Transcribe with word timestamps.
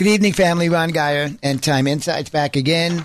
Good 0.00 0.08
evening, 0.08 0.32
family. 0.32 0.70
Ron 0.70 0.92
Geyer 0.92 1.28
End 1.42 1.62
Time 1.62 1.86
Insights 1.86 2.30
back 2.30 2.56
again, 2.56 3.04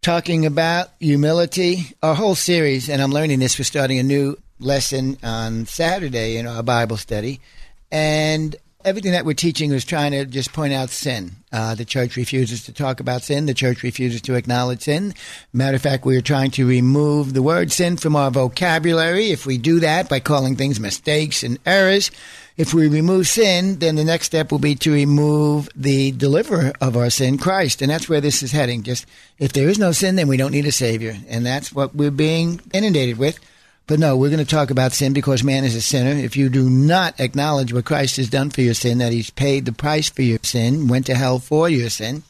talking 0.00 0.46
about 0.46 0.88
humility. 0.98 1.94
Our 2.02 2.14
whole 2.14 2.34
series, 2.34 2.88
and 2.88 3.02
I'm 3.02 3.10
learning 3.10 3.40
this. 3.40 3.58
We're 3.58 3.64
starting 3.64 3.98
a 3.98 4.02
new 4.02 4.38
lesson 4.58 5.18
on 5.22 5.66
Saturday 5.66 6.38
in 6.38 6.46
our 6.46 6.62
Bible 6.62 6.96
study, 6.96 7.42
and 7.90 8.56
everything 8.82 9.12
that 9.12 9.26
we're 9.26 9.34
teaching 9.34 9.72
is 9.72 9.84
trying 9.84 10.12
to 10.12 10.24
just 10.24 10.54
point 10.54 10.72
out 10.72 10.88
sin. 10.88 11.32
Uh, 11.52 11.74
the 11.74 11.84
church 11.84 12.16
refuses 12.16 12.64
to 12.64 12.72
talk 12.72 13.00
about 13.00 13.22
sin. 13.22 13.44
The 13.44 13.52
church 13.52 13.82
refuses 13.82 14.22
to 14.22 14.34
acknowledge 14.34 14.84
sin. 14.84 15.12
Matter 15.52 15.76
of 15.76 15.82
fact, 15.82 16.06
we 16.06 16.16
are 16.16 16.22
trying 16.22 16.50
to 16.52 16.66
remove 16.66 17.34
the 17.34 17.42
word 17.42 17.70
sin 17.70 17.98
from 17.98 18.16
our 18.16 18.30
vocabulary. 18.30 19.32
If 19.32 19.44
we 19.44 19.58
do 19.58 19.80
that 19.80 20.08
by 20.08 20.20
calling 20.20 20.56
things 20.56 20.80
mistakes 20.80 21.42
and 21.42 21.58
errors, 21.66 22.10
if 22.56 22.74
we 22.74 22.88
remove 22.88 23.26
sin, 23.26 23.78
then 23.78 23.96
the 23.96 24.04
next 24.04 24.26
step 24.26 24.52
will 24.52 24.58
be 24.58 24.74
to 24.76 24.92
remove 24.92 25.68
the 25.74 26.12
deliverer 26.12 26.72
of 26.80 26.96
our 26.96 27.10
sin, 27.10 27.38
Christ. 27.38 27.80
And 27.80 27.90
that's 27.90 28.08
where 28.08 28.20
this 28.20 28.42
is 28.42 28.52
heading. 28.52 28.82
Just 28.82 29.06
if 29.38 29.52
there 29.52 29.68
is 29.68 29.78
no 29.78 29.92
sin, 29.92 30.16
then 30.16 30.28
we 30.28 30.36
don't 30.36 30.52
need 30.52 30.66
a 30.66 30.72
savior. 30.72 31.16
And 31.28 31.46
that's 31.46 31.72
what 31.72 31.94
we're 31.94 32.10
being 32.10 32.60
inundated 32.72 33.18
with. 33.18 33.38
But 33.86 33.98
no, 33.98 34.16
we're 34.16 34.30
going 34.30 34.38
to 34.38 34.44
talk 34.44 34.70
about 34.70 34.92
sin 34.92 35.12
because 35.12 35.42
man 35.42 35.64
is 35.64 35.74
a 35.74 35.82
sinner. 35.82 36.10
If 36.10 36.36
you 36.36 36.48
do 36.48 36.70
not 36.70 37.18
acknowledge 37.18 37.72
what 37.72 37.84
Christ 37.84 38.16
has 38.18 38.30
done 38.30 38.50
for 38.50 38.60
your 38.60 38.74
sin, 38.74 38.98
that 38.98 39.12
he's 39.12 39.30
paid 39.30 39.64
the 39.64 39.72
price 39.72 40.08
for 40.08 40.22
your 40.22 40.38
sin, 40.42 40.88
went 40.88 41.06
to 41.06 41.14
hell 41.14 41.38
for 41.38 41.68
your 41.68 41.90
sin, 41.90 42.22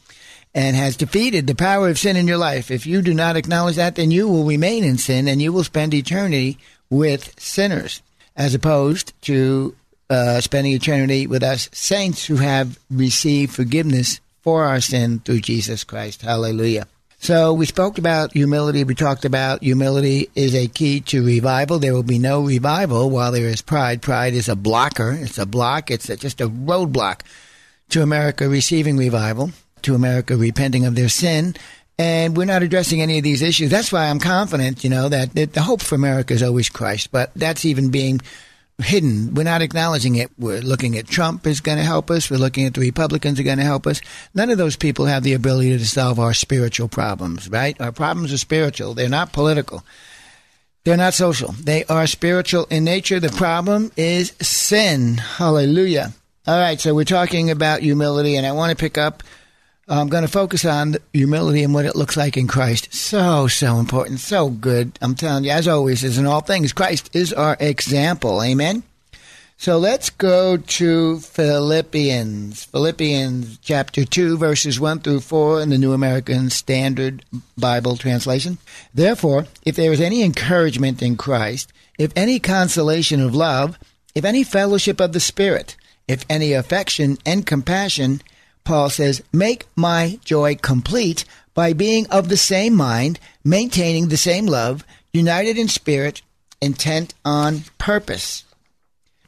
and 0.55 0.75
has 0.75 0.97
defeated 0.97 1.47
the 1.47 1.55
power 1.55 1.89
of 1.89 1.99
sin 1.99 2.15
in 2.15 2.27
your 2.27 2.37
life, 2.37 2.71
if 2.71 2.85
you 2.85 3.01
do 3.01 3.13
not 3.13 3.35
acknowledge 3.35 3.75
that, 3.75 3.95
then 3.95 4.11
you 4.11 4.27
will 4.27 4.45
remain 4.45 4.83
in 4.83 4.97
sin 4.97 5.27
and 5.27 5.41
you 5.41 5.51
will 5.51 5.63
spend 5.63 5.93
eternity 5.93 6.57
with 6.89 7.39
sinners, 7.39 8.01
as 8.35 8.53
opposed 8.53 9.19
to 9.23 9.75
uh, 10.09 10.41
spending 10.41 10.73
eternity 10.73 11.27
with 11.27 11.43
us 11.43 11.69
saints 11.71 12.25
who 12.25 12.35
have 12.35 12.79
received 12.89 13.53
forgiveness 13.53 14.19
for 14.41 14.65
our 14.65 14.81
sin 14.81 15.19
through 15.19 15.39
Jesus 15.39 15.83
Christ. 15.83 16.21
Hallelujah. 16.21 16.87
So 17.23 17.53
we 17.53 17.65
spoke 17.65 17.97
about 17.97 18.33
humility. 18.33 18.83
We 18.83 18.95
talked 18.95 19.23
about 19.23 19.63
humility 19.63 20.29
is 20.35 20.53
a 20.53 20.67
key 20.67 20.99
to 21.01 21.25
revival. 21.25 21.79
There 21.79 21.93
will 21.93 22.03
be 22.03 22.19
no 22.19 22.41
revival 22.41 23.09
while 23.09 23.31
there 23.31 23.47
is 23.47 23.61
pride. 23.61 24.01
Pride 24.01 24.33
is 24.33 24.49
a 24.49 24.57
blocker. 24.57 25.13
It's 25.13 25.37
a 25.37 25.45
block. 25.45 25.89
It's 25.89 26.09
a, 26.09 26.17
just 26.17 26.41
a 26.41 26.49
roadblock 26.49 27.21
to 27.91 28.01
America 28.01 28.49
receiving 28.49 28.97
revival, 28.97 29.51
to 29.83 29.95
America 29.95 30.35
repenting 30.35 30.85
of 30.85 30.95
their 30.95 31.07
sin. 31.07 31.55
And 31.97 32.35
we're 32.35 32.43
not 32.43 32.61
addressing 32.61 33.01
any 33.01 33.19
of 33.19 33.23
these 33.23 33.41
issues. 33.41 33.71
That's 33.71 33.93
why 33.93 34.09
I'm 34.09 34.19
confident, 34.19 34.83
you 34.83 34.89
know, 34.89 35.07
that, 35.07 35.33
that 35.35 35.53
the 35.53 35.61
hope 35.61 35.81
for 35.81 35.95
America 35.95 36.33
is 36.33 36.43
always 36.43 36.67
Christ. 36.67 37.09
But 37.13 37.31
that's 37.35 37.63
even 37.63 37.89
being 37.89 38.19
hidden. 38.81 39.33
We're 39.33 39.43
not 39.43 39.61
acknowledging 39.61 40.15
it. 40.15 40.31
We're 40.37 40.61
looking 40.61 40.97
at 40.97 41.07
Trump 41.07 41.45
is 41.45 41.61
going 41.61 41.77
to 41.77 41.83
help 41.83 42.09
us. 42.09 42.29
We're 42.29 42.37
looking 42.37 42.65
at 42.65 42.73
the 42.73 42.81
Republicans 42.81 43.39
are 43.39 43.43
going 43.43 43.59
to 43.59 43.63
help 43.63 43.85
us. 43.85 44.01
None 44.33 44.49
of 44.49 44.57
those 44.57 44.75
people 44.75 45.05
have 45.05 45.23
the 45.23 45.33
ability 45.33 45.77
to 45.77 45.85
solve 45.85 46.19
our 46.19 46.33
spiritual 46.33 46.87
problems, 46.87 47.49
right? 47.49 47.79
Our 47.79 47.91
problems 47.91 48.33
are 48.33 48.37
spiritual. 48.37 48.93
They're 48.93 49.09
not 49.09 49.33
political. 49.33 49.83
They're 50.83 50.97
not 50.97 51.13
social. 51.13 51.53
They 51.53 51.85
are 51.85 52.07
spiritual 52.07 52.65
in 52.69 52.83
nature. 52.83 53.19
The 53.19 53.29
problem 53.29 53.91
is 53.95 54.33
sin. 54.41 55.15
Hallelujah. 55.15 56.13
All 56.45 56.59
right. 56.59 56.79
So 56.79 56.93
we're 56.93 57.05
talking 57.05 57.51
about 57.51 57.81
humility 57.81 58.35
and 58.35 58.45
I 58.45 58.51
want 58.51 58.71
to 58.71 58.75
pick 58.75 58.97
up 58.97 59.23
I'm 59.87 60.07
going 60.07 60.23
to 60.23 60.31
focus 60.31 60.63
on 60.63 60.95
humility 61.11 61.63
and 61.63 61.73
what 61.73 61.85
it 61.85 61.95
looks 61.95 62.15
like 62.15 62.37
in 62.37 62.47
Christ. 62.47 62.93
So, 62.93 63.47
so 63.47 63.77
important. 63.79 64.21
So 64.21 64.49
good. 64.49 64.97
I'm 65.01 65.15
telling 65.15 65.43
you, 65.43 65.51
as 65.51 65.67
always, 65.67 66.03
as 66.03 66.17
in 66.17 66.25
all 66.25 66.41
things, 66.41 66.71
Christ 66.71 67.13
is 67.13 67.33
our 67.33 67.57
example. 67.59 68.41
Amen. 68.41 68.83
So 69.57 69.77
let's 69.77 70.09
go 70.09 70.57
to 70.57 71.19
Philippians. 71.19 72.65
Philippians 72.65 73.59
chapter 73.59 74.03
2, 74.03 74.37
verses 74.37 74.79
1 74.79 74.99
through 74.99 75.21
4 75.21 75.61
in 75.61 75.69
the 75.69 75.77
New 75.77 75.93
American 75.93 76.49
Standard 76.49 77.23
Bible 77.57 77.95
translation. 77.95 78.57
Therefore, 78.93 79.45
if 79.63 79.75
there 79.75 79.93
is 79.93 80.01
any 80.01 80.23
encouragement 80.23 81.01
in 81.01 81.17
Christ, 81.17 81.71
if 81.97 82.11
any 82.15 82.39
consolation 82.39 83.21
of 83.21 83.35
love, 83.35 83.77
if 84.15 84.25
any 84.25 84.43
fellowship 84.43 84.99
of 84.99 85.13
the 85.13 85.19
Spirit, 85.19 85.75
if 86.07 86.25
any 86.29 86.53
affection 86.53 87.17
and 87.25 87.45
compassion, 87.45 88.21
Paul 88.63 88.89
says, 88.89 89.21
Make 89.31 89.65
my 89.75 90.19
joy 90.23 90.55
complete 90.55 91.25
by 91.53 91.73
being 91.73 92.07
of 92.07 92.29
the 92.29 92.37
same 92.37 92.75
mind, 92.75 93.19
maintaining 93.43 94.07
the 94.07 94.17
same 94.17 94.45
love, 94.45 94.85
united 95.11 95.57
in 95.57 95.67
spirit, 95.67 96.21
intent 96.61 97.13
on 97.23 97.63
purpose. 97.77 98.45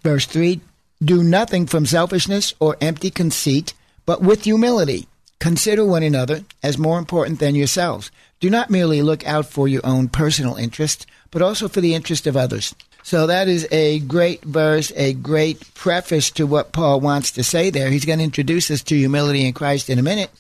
Verse 0.02 0.26
3 0.26 0.62
Do 1.04 1.24
nothing 1.24 1.66
from 1.66 1.86
selfishness 1.86 2.54
or 2.60 2.78
empty 2.82 3.12
conceit, 3.12 3.74
but 4.06 4.22
with 4.22 4.44
humility. 4.44 5.08
Consider 5.40 5.86
one 5.86 6.04
another 6.04 6.44
as 6.64 6.78
more 6.78 6.98
important 6.98 7.40
than 7.40 7.56
yourselves. 7.56 8.10
Do 8.40 8.50
not 8.50 8.70
merely 8.70 9.02
look 9.02 9.26
out 9.28 9.46
for 9.46 9.68
your 9.68 9.86
own 9.86 10.08
personal 10.08 10.56
interest, 10.56 11.06
but 11.30 11.42
also 11.42 11.68
for 11.68 11.82
the 11.82 11.94
interest 11.94 12.26
of 12.26 12.38
others. 12.38 12.74
So 13.06 13.28
that 13.28 13.48
is 13.48 13.68
a 13.70 14.00
great 14.00 14.44
verse, 14.44 14.92
a 14.96 15.14
great 15.14 15.76
preface 15.76 16.32
to 16.32 16.48
what 16.48 16.72
Paul 16.72 17.00
wants 17.02 17.30
to 17.34 17.44
say 17.44 17.70
there. 17.70 17.92
He's 17.92 18.04
going 18.04 18.18
to 18.18 18.26
introduce 18.26 18.72
us 18.72 18.82
to 18.82 18.98
humility 18.98 19.46
in 19.46 19.54
Christ 19.54 19.92
in 19.92 20.00
a 20.00 20.02
minute, 20.02 20.32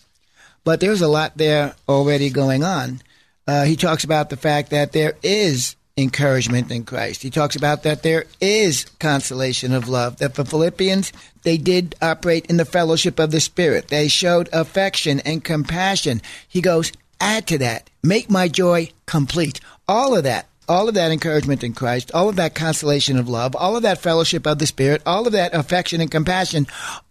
but 0.64 0.80
there's 0.80 1.02
a 1.02 1.08
lot 1.08 1.38
there 1.38 1.76
already 1.88 2.31
going 2.31 2.64
on. 2.64 3.03
Uh, 3.48 3.66
he 3.66 3.76
talks 3.76 4.03
about 4.03 4.31
the 4.31 4.36
fact 4.36 4.72
that 4.72 4.94
there 4.94 5.14
is 5.22 5.76
encouragement 5.96 6.72
in 6.72 6.86
Christ. 6.86 7.22
He 7.22 7.30
talks 7.30 7.56
about 7.56 7.84
that 7.84 8.02
there 8.02 8.26
is 8.42 8.86
consolation 8.97 9.72
of 9.72 9.88
love. 9.88 10.18
That 10.18 10.34
the 10.34 10.44
Philippians, 10.44 11.14
they 11.44 11.58
did 11.58 11.94
operate 12.02 12.47
in 12.47 12.58
the 12.58 12.66
fellowship 12.66 13.20
of 13.20 13.30
the 13.30 13.42
Spirit. 13.42 13.90
They 13.90 14.08
showed 14.08 14.50
affection 14.52 15.20
and 15.20 15.44
compassion. 15.44 16.20
He 16.47 16.62
goes, 16.62 16.92
add 17.22 17.46
to 17.46 17.59
that, 17.59 17.92
make 18.02 18.28
my 18.28 18.47
joy 18.47 18.90
complete. 19.06 19.59
All 19.88 20.18
of 20.18 20.24
that 20.24 20.47
all 20.68 20.88
of 20.88 20.96
that 20.96 21.12
encouragement 21.12 21.64
in 21.64 21.74
Christ, 21.74 22.12
all 22.14 22.30
of 22.30 22.36
that 22.38 22.56
consolation 22.56 23.18
of 23.18 23.30
love, 23.30 23.56
all 23.56 23.76
of 23.76 23.84
that 23.84 24.00
fellowship 24.00 24.46
of 24.46 24.59
the 24.59 24.68
Spirit, 24.68 25.02
all 25.06 25.26
of 25.28 25.34
that 25.34 25.53
affection 25.53 26.02
and 26.02 26.12
compassion, 26.12 26.68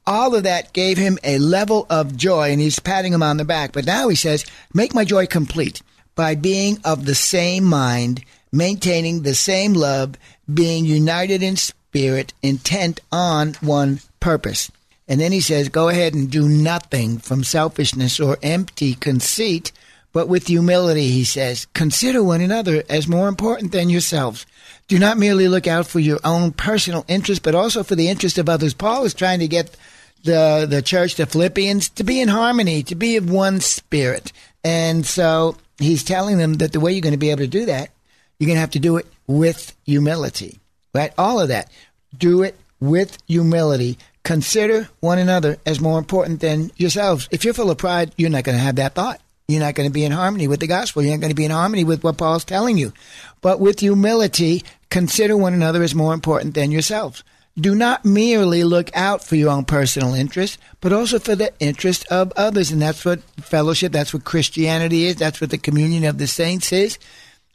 all 0.06 0.34
of 0.34 0.42
that 0.42 0.72
gave 0.72 0.98
him 0.98 1.18
a 1.24 1.38
level 1.38 1.86
of 1.88 2.16
joy, 2.16 2.50
and 2.50 2.60
he's 2.60 2.78
patting 2.78 3.12
him 3.12 3.22
on 3.22 3.36
the 3.36 3.44
back. 3.44 3.72
But 3.72 3.86
now 3.86 4.08
he 4.08 4.16
says, 4.16 4.44
Make 4.72 4.94
my 4.94 5.04
joy 5.04 5.26
complete 5.26 5.82
by 6.14 6.34
being 6.34 6.78
of 6.84 7.06
the 7.06 7.14
same 7.14 7.64
mind, 7.64 8.24
maintaining 8.52 9.22
the 9.22 9.34
same 9.34 9.74
love, 9.74 10.16
being 10.52 10.84
united 10.84 11.42
in 11.42 11.56
spirit, 11.56 12.32
intent 12.42 13.00
on 13.10 13.54
one 13.60 14.00
purpose. 14.20 14.70
And 15.08 15.20
then 15.20 15.32
he 15.32 15.40
says, 15.40 15.68
Go 15.68 15.88
ahead 15.88 16.14
and 16.14 16.30
do 16.30 16.48
nothing 16.48 17.18
from 17.18 17.44
selfishness 17.44 18.20
or 18.20 18.38
empty 18.42 18.94
conceit 18.94 19.72
but 20.14 20.28
with 20.28 20.46
humility, 20.46 21.08
he 21.08 21.24
says, 21.24 21.66
consider 21.74 22.22
one 22.22 22.40
another 22.40 22.84
as 22.88 23.08
more 23.08 23.28
important 23.28 23.72
than 23.72 23.90
yourselves. 23.90 24.46
Do 24.86 24.98
not 24.98 25.18
merely 25.18 25.48
look 25.48 25.66
out 25.66 25.88
for 25.88 25.98
your 25.98 26.20
own 26.24 26.52
personal 26.52 27.04
interest, 27.08 27.42
but 27.42 27.56
also 27.56 27.82
for 27.82 27.96
the 27.96 28.08
interest 28.08 28.38
of 28.38 28.48
others. 28.48 28.74
Paul 28.74 29.04
is 29.04 29.12
trying 29.12 29.40
to 29.40 29.48
get 29.48 29.76
the, 30.22 30.66
the 30.70 30.82
church, 30.82 31.16
the 31.16 31.26
Philippians, 31.26 31.88
to 31.90 32.04
be 32.04 32.20
in 32.20 32.28
harmony, 32.28 32.84
to 32.84 32.94
be 32.94 33.16
of 33.16 33.28
one 33.28 33.60
spirit. 33.60 34.32
And 34.62 35.04
so 35.04 35.56
he's 35.78 36.04
telling 36.04 36.38
them 36.38 36.54
that 36.54 36.72
the 36.72 36.80
way 36.80 36.92
you're 36.92 37.02
going 37.02 37.12
to 37.12 37.18
be 37.18 37.30
able 37.30 37.40
to 37.40 37.48
do 37.48 37.66
that, 37.66 37.90
you're 38.38 38.46
going 38.46 38.56
to 38.56 38.60
have 38.60 38.70
to 38.70 38.78
do 38.78 38.96
it 38.98 39.06
with 39.26 39.76
humility, 39.84 40.60
right? 40.94 41.12
All 41.18 41.40
of 41.40 41.48
that. 41.48 41.72
Do 42.16 42.42
it 42.42 42.56
with 42.78 43.18
humility. 43.26 43.98
Consider 44.22 44.88
one 45.00 45.18
another 45.18 45.56
as 45.66 45.80
more 45.80 45.98
important 45.98 46.40
than 46.40 46.70
yourselves. 46.76 47.28
If 47.32 47.44
you're 47.44 47.52
full 47.52 47.70
of 47.70 47.78
pride, 47.78 48.14
you're 48.16 48.30
not 48.30 48.44
going 48.44 48.56
to 48.56 48.62
have 48.62 48.76
that 48.76 48.94
thought. 48.94 49.20
You're 49.46 49.60
not 49.60 49.74
going 49.74 49.88
to 49.88 49.92
be 49.92 50.04
in 50.04 50.12
harmony 50.12 50.48
with 50.48 50.60
the 50.60 50.66
gospel. 50.66 51.02
You're 51.02 51.12
not 51.12 51.20
going 51.20 51.30
to 51.30 51.36
be 51.36 51.44
in 51.44 51.50
harmony 51.50 51.84
with 51.84 52.02
what 52.02 52.16
Paul's 52.16 52.46
telling 52.46 52.78
you. 52.78 52.94
But 53.42 53.60
with 53.60 53.80
humility, 53.80 54.64
consider 54.88 55.36
one 55.36 55.52
another 55.52 55.82
as 55.82 55.94
more 55.94 56.14
important 56.14 56.54
than 56.54 56.70
yourselves. 56.70 57.22
Do 57.60 57.74
not 57.74 58.06
merely 58.06 58.64
look 58.64 58.90
out 58.96 59.22
for 59.22 59.36
your 59.36 59.50
own 59.50 59.66
personal 59.66 60.14
interest, 60.14 60.58
but 60.80 60.94
also 60.94 61.18
for 61.18 61.36
the 61.36 61.52
interest 61.60 62.06
of 62.10 62.32
others. 62.36 62.70
And 62.70 62.80
that's 62.80 63.04
what 63.04 63.20
fellowship, 63.38 63.92
that's 63.92 64.14
what 64.14 64.24
Christianity 64.24 65.04
is, 65.04 65.16
that's 65.16 65.42
what 65.42 65.50
the 65.50 65.58
communion 65.58 66.04
of 66.04 66.16
the 66.16 66.26
saints 66.26 66.72
is. 66.72 66.98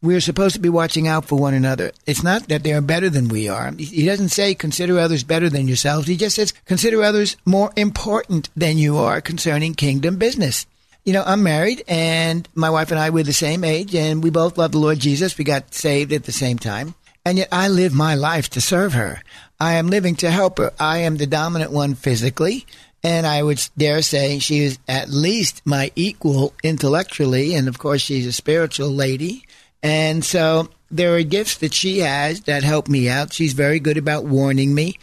we're 0.01 0.21
supposed 0.21 0.55
to 0.55 0.61
be 0.61 0.69
watching 0.69 1.07
out 1.07 1.25
for 1.25 1.37
one 1.37 1.53
another. 1.53 1.91
It's 2.05 2.23
not 2.23 2.47
that 2.47 2.63
they're 2.63 2.81
better 2.81 3.09
than 3.09 3.27
we 3.27 3.49
are. 3.49 3.71
He 3.73 4.05
doesn't 4.05 4.29
say 4.29 4.53
consider 4.55 4.97
others 4.99 5.23
better 5.23 5.49
than 5.49 5.67
yourselves. 5.67 6.07
He 6.07 6.15
just 6.15 6.35
says 6.35 6.53
consider 6.65 7.03
others 7.03 7.35
more 7.45 7.71
important 7.75 8.49
than 8.55 8.77
you 8.77 8.97
are 8.97 9.21
concerning 9.21 9.73
kingdom 9.73 10.17
business. 10.17 10.65
You 11.09 11.13
know, 11.13 11.23
I'm 11.25 11.41
married 11.41 11.83
and 11.87 12.47
my 12.53 12.69
wife 12.69 12.91
and 12.91 12.99
I 12.99 13.09
were 13.09 13.23
the 13.23 13.33
same 13.33 13.63
age 13.63 13.95
and 13.95 14.23
we 14.23 14.29
both 14.29 14.59
love 14.59 14.73
the 14.73 14.77
Lord 14.77 14.99
Jesus. 14.99 15.39
We 15.39 15.43
got 15.43 15.73
saved 15.73 16.13
at 16.13 16.25
the 16.25 16.31
same 16.31 16.59
time. 16.59 16.93
And 17.25 17.39
yet 17.39 17.47
I 17.51 17.67
live 17.67 17.95
my 17.95 18.13
life 18.13 18.47
to 18.51 18.61
serve 18.61 18.93
her. 18.93 19.23
I 19.59 19.73
am 19.73 19.87
living 19.87 20.13
to 20.17 20.29
help 20.29 20.59
her. 20.59 20.71
I 20.79 20.99
am 20.99 21.17
the 21.17 21.25
dominant 21.25 21.71
one 21.71 21.95
physically. 21.95 22.67
And 23.01 23.25
I 23.25 23.41
would 23.41 23.59
dare 23.75 24.03
say 24.03 24.37
she 24.37 24.59
is 24.59 24.77
at 24.87 25.09
least 25.09 25.63
my 25.65 25.91
equal 25.95 26.53
intellectually. 26.61 27.55
And 27.55 27.67
of 27.67 27.79
course, 27.79 28.01
she's 28.01 28.27
a 28.27 28.31
spiritual 28.31 28.91
lady. 28.91 29.47
And 29.81 30.23
so 30.23 30.69
there 30.91 31.15
are 31.15 31.23
gifts 31.23 31.57
that 31.57 31.73
she 31.73 32.01
has 32.01 32.41
that 32.41 32.61
help 32.61 32.87
me 32.87 33.09
out. 33.09 33.33
She's 33.33 33.53
very 33.53 33.79
good 33.79 33.97
about 33.97 34.25
warning 34.25 34.75
me. 34.75 34.99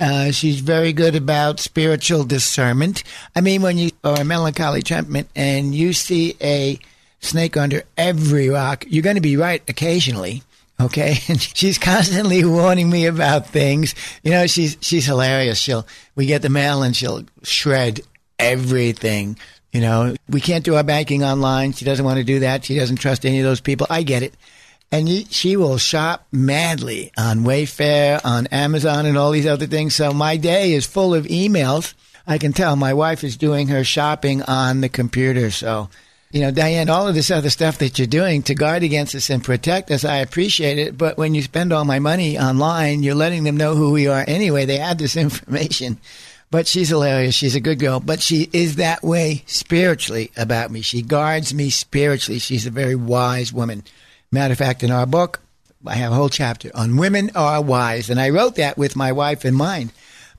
Uh, 0.00 0.32
she's 0.32 0.58
very 0.58 0.92
good 0.92 1.14
about 1.14 1.60
spiritual 1.60 2.24
discernment. 2.24 3.04
I 3.36 3.40
mean, 3.40 3.62
when 3.62 3.78
you 3.78 3.91
are 4.04 4.20
a 4.20 4.24
melancholy 4.24 4.82
temperament 4.82 5.28
and 5.34 5.74
you 5.74 5.92
see 5.92 6.36
a 6.40 6.78
snake 7.20 7.56
under 7.56 7.82
every 7.96 8.48
rock, 8.48 8.84
you're 8.88 9.02
going 9.02 9.16
to 9.16 9.22
be 9.22 9.36
right 9.36 9.62
occasionally. 9.68 10.42
Okay, 10.80 11.18
and 11.28 11.40
she's 11.40 11.78
constantly 11.78 12.44
warning 12.44 12.90
me 12.90 13.06
about 13.06 13.46
things. 13.46 13.94
You 14.22 14.32
know, 14.32 14.46
she's 14.46 14.76
she's 14.80 15.06
hilarious. 15.06 15.58
She'll 15.58 15.86
we 16.14 16.26
get 16.26 16.42
the 16.42 16.48
mail 16.48 16.82
and 16.82 16.96
she'll 16.96 17.24
shred 17.42 18.00
everything. 18.38 19.36
You 19.72 19.80
know, 19.80 20.14
we 20.28 20.40
can't 20.40 20.64
do 20.64 20.74
our 20.74 20.82
banking 20.82 21.24
online. 21.24 21.72
She 21.72 21.84
doesn't 21.84 22.04
want 22.04 22.18
to 22.18 22.24
do 22.24 22.40
that. 22.40 22.64
She 22.64 22.76
doesn't 22.76 22.96
trust 22.96 23.24
any 23.24 23.38
of 23.38 23.44
those 23.44 23.60
people. 23.60 23.86
I 23.88 24.02
get 24.02 24.22
it. 24.22 24.34
And 24.90 25.08
she 25.32 25.56
will 25.56 25.78
shop 25.78 26.26
madly 26.30 27.12
on 27.16 27.44
Wayfair, 27.44 28.20
on 28.22 28.46
Amazon, 28.48 29.06
and 29.06 29.16
all 29.16 29.30
these 29.30 29.46
other 29.46 29.66
things. 29.66 29.94
So 29.94 30.12
my 30.12 30.36
day 30.36 30.74
is 30.74 30.84
full 30.84 31.14
of 31.14 31.24
emails. 31.24 31.94
I 32.26 32.38
can 32.38 32.52
tell 32.52 32.76
my 32.76 32.94
wife 32.94 33.24
is 33.24 33.36
doing 33.36 33.68
her 33.68 33.84
shopping 33.84 34.42
on 34.42 34.80
the 34.80 34.88
computer. 34.88 35.50
So, 35.50 35.88
you 36.30 36.40
know, 36.40 36.50
Diane, 36.50 36.88
all 36.88 37.08
of 37.08 37.14
this 37.14 37.30
other 37.30 37.50
stuff 37.50 37.78
that 37.78 37.98
you're 37.98 38.06
doing 38.06 38.42
to 38.44 38.54
guard 38.54 38.82
against 38.82 39.14
us 39.14 39.28
and 39.28 39.44
protect 39.44 39.90
us, 39.90 40.04
I 40.04 40.18
appreciate 40.18 40.78
it. 40.78 40.96
But 40.96 41.18
when 41.18 41.34
you 41.34 41.42
spend 41.42 41.72
all 41.72 41.84
my 41.84 41.98
money 41.98 42.38
online, 42.38 43.02
you're 43.02 43.14
letting 43.14 43.44
them 43.44 43.56
know 43.56 43.74
who 43.74 43.90
we 43.90 44.06
are 44.06 44.24
anyway. 44.26 44.64
They 44.64 44.78
have 44.78 44.98
this 44.98 45.16
information. 45.16 45.98
But 46.50 46.66
she's 46.66 46.90
hilarious. 46.90 47.34
She's 47.34 47.54
a 47.54 47.60
good 47.60 47.78
girl. 47.78 47.98
But 47.98 48.20
she 48.20 48.48
is 48.52 48.76
that 48.76 49.02
way 49.02 49.42
spiritually 49.46 50.30
about 50.36 50.70
me. 50.70 50.82
She 50.82 51.00
guards 51.00 51.54
me 51.54 51.70
spiritually. 51.70 52.38
She's 52.38 52.66
a 52.66 52.70
very 52.70 52.94
wise 52.94 53.52
woman. 53.52 53.82
Matter 54.30 54.52
of 54.52 54.58
fact, 54.58 54.82
in 54.82 54.90
our 54.90 55.06
book, 55.06 55.40
I 55.86 55.94
have 55.94 56.12
a 56.12 56.14
whole 56.14 56.28
chapter 56.28 56.70
on 56.74 56.98
women 56.98 57.30
are 57.34 57.62
wise. 57.62 58.10
And 58.10 58.20
I 58.20 58.30
wrote 58.30 58.56
that 58.56 58.76
with 58.78 58.96
my 58.96 59.12
wife 59.12 59.44
in 59.44 59.54
mind. 59.54 59.92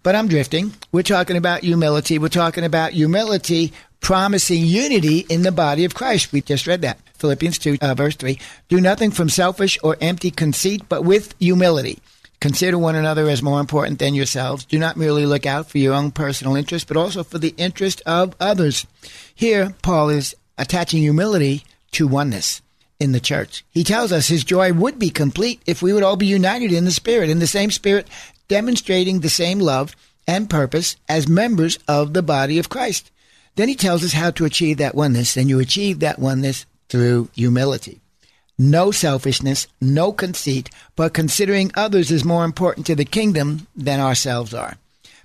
But 0.04 0.16
I'm 0.16 0.28
drifting. 0.28 0.74
We're 0.92 1.02
talking 1.02 1.38
about 1.38 1.64
humility. 1.64 2.20
We're 2.20 2.28
talking 2.28 2.64
about 2.64 2.92
humility 2.92 3.74
promising 4.02 4.66
unity 4.66 5.20
in 5.30 5.44
the 5.44 5.52
body 5.52 5.86
of 5.86 5.96
Christ. 5.96 6.34
We 6.34 6.42
just 6.42 6.68
read 6.68 6.82
that. 6.82 7.00
Philippians 7.16 7.58
2, 7.58 7.78
uh, 7.82 7.96
verse 7.96 8.18
3. 8.18 8.38
Do 8.68 8.82
nothing 8.82 9.12
from 9.12 9.30
selfish 9.30 9.80
or 9.82 9.96
empty 10.02 10.30
conceit, 10.30 10.84
but 10.90 11.06
with 11.06 11.34
humility 11.40 12.00
Consider 12.44 12.78
one 12.78 12.96
another 12.96 13.30
as 13.30 13.42
more 13.42 13.62
important 13.62 14.00
than 14.00 14.16
yourselves. 14.16 14.66
Do 14.66 14.78
not 14.78 14.98
merely 14.98 15.26
look 15.26 15.46
out 15.46 15.70
for 15.70 15.78
your 15.78 15.94
own 15.94 16.12
personal 16.12 16.58
interest, 16.58 16.90
but 16.90 16.98
also 16.98 17.24
for 17.24 17.38
the 17.38 17.54
interest 17.56 18.02
of 18.06 18.36
others. 18.38 18.86
Here, 19.34 19.74
Paul 19.82 20.10
is 20.10 20.36
attaching 20.58 21.00
humility 21.02 21.64
to 21.92 22.06
oneness 22.06 22.62
in 23.00 23.14
the 23.14 23.22
church. 23.22 23.64
He 23.70 23.86
tells 23.86 24.12
us 24.12 24.28
his 24.28 24.44
joy 24.44 24.74
would 24.74 25.00
be 25.00 25.10
complete 25.10 25.62
if 25.66 25.82
we 25.82 25.94
would 25.94 26.04
all 26.04 26.18
be 26.18 26.26
united 26.26 26.74
in 26.74 26.84
the 26.84 26.92
Spirit, 26.92 27.30
in 27.30 27.40
the 27.40 27.48
same 27.48 27.72
Spirit, 27.72 28.10
demonstrating 28.48 29.20
the 29.20 29.30
same 29.30 29.60
love 29.60 29.96
and 30.28 30.50
purpose 30.50 30.96
as 31.10 31.28
members 31.28 31.78
of 31.88 32.14
the 32.14 32.24
body 32.24 32.60
of 32.60 32.70
Christ. 32.70 33.12
Then 33.56 33.68
he 33.68 33.76
tells 33.76 34.04
us 34.04 34.14
how 34.14 34.32
to 34.32 34.46
achieve 34.46 34.78
that 34.78 34.96
oneness, 34.96 35.38
and 35.38 35.50
you 35.50 35.60
achieve 35.60 36.00
that 36.00 36.20
oneness 36.20 36.66
through 36.90 37.30
humility 37.34 38.00
no 38.58 38.92
selfishness, 38.92 39.68
no 39.82 40.12
conceit, 40.12 40.70
but 40.96 41.14
considering 41.14 41.72
others 41.76 42.12
is 42.12 42.24
more 42.24 42.46
important 42.46 42.86
to 42.86 42.96
the 42.96 43.06
kingdom 43.06 43.68
than 43.76 44.00
ourselves 44.00 44.54
are. 44.54 44.78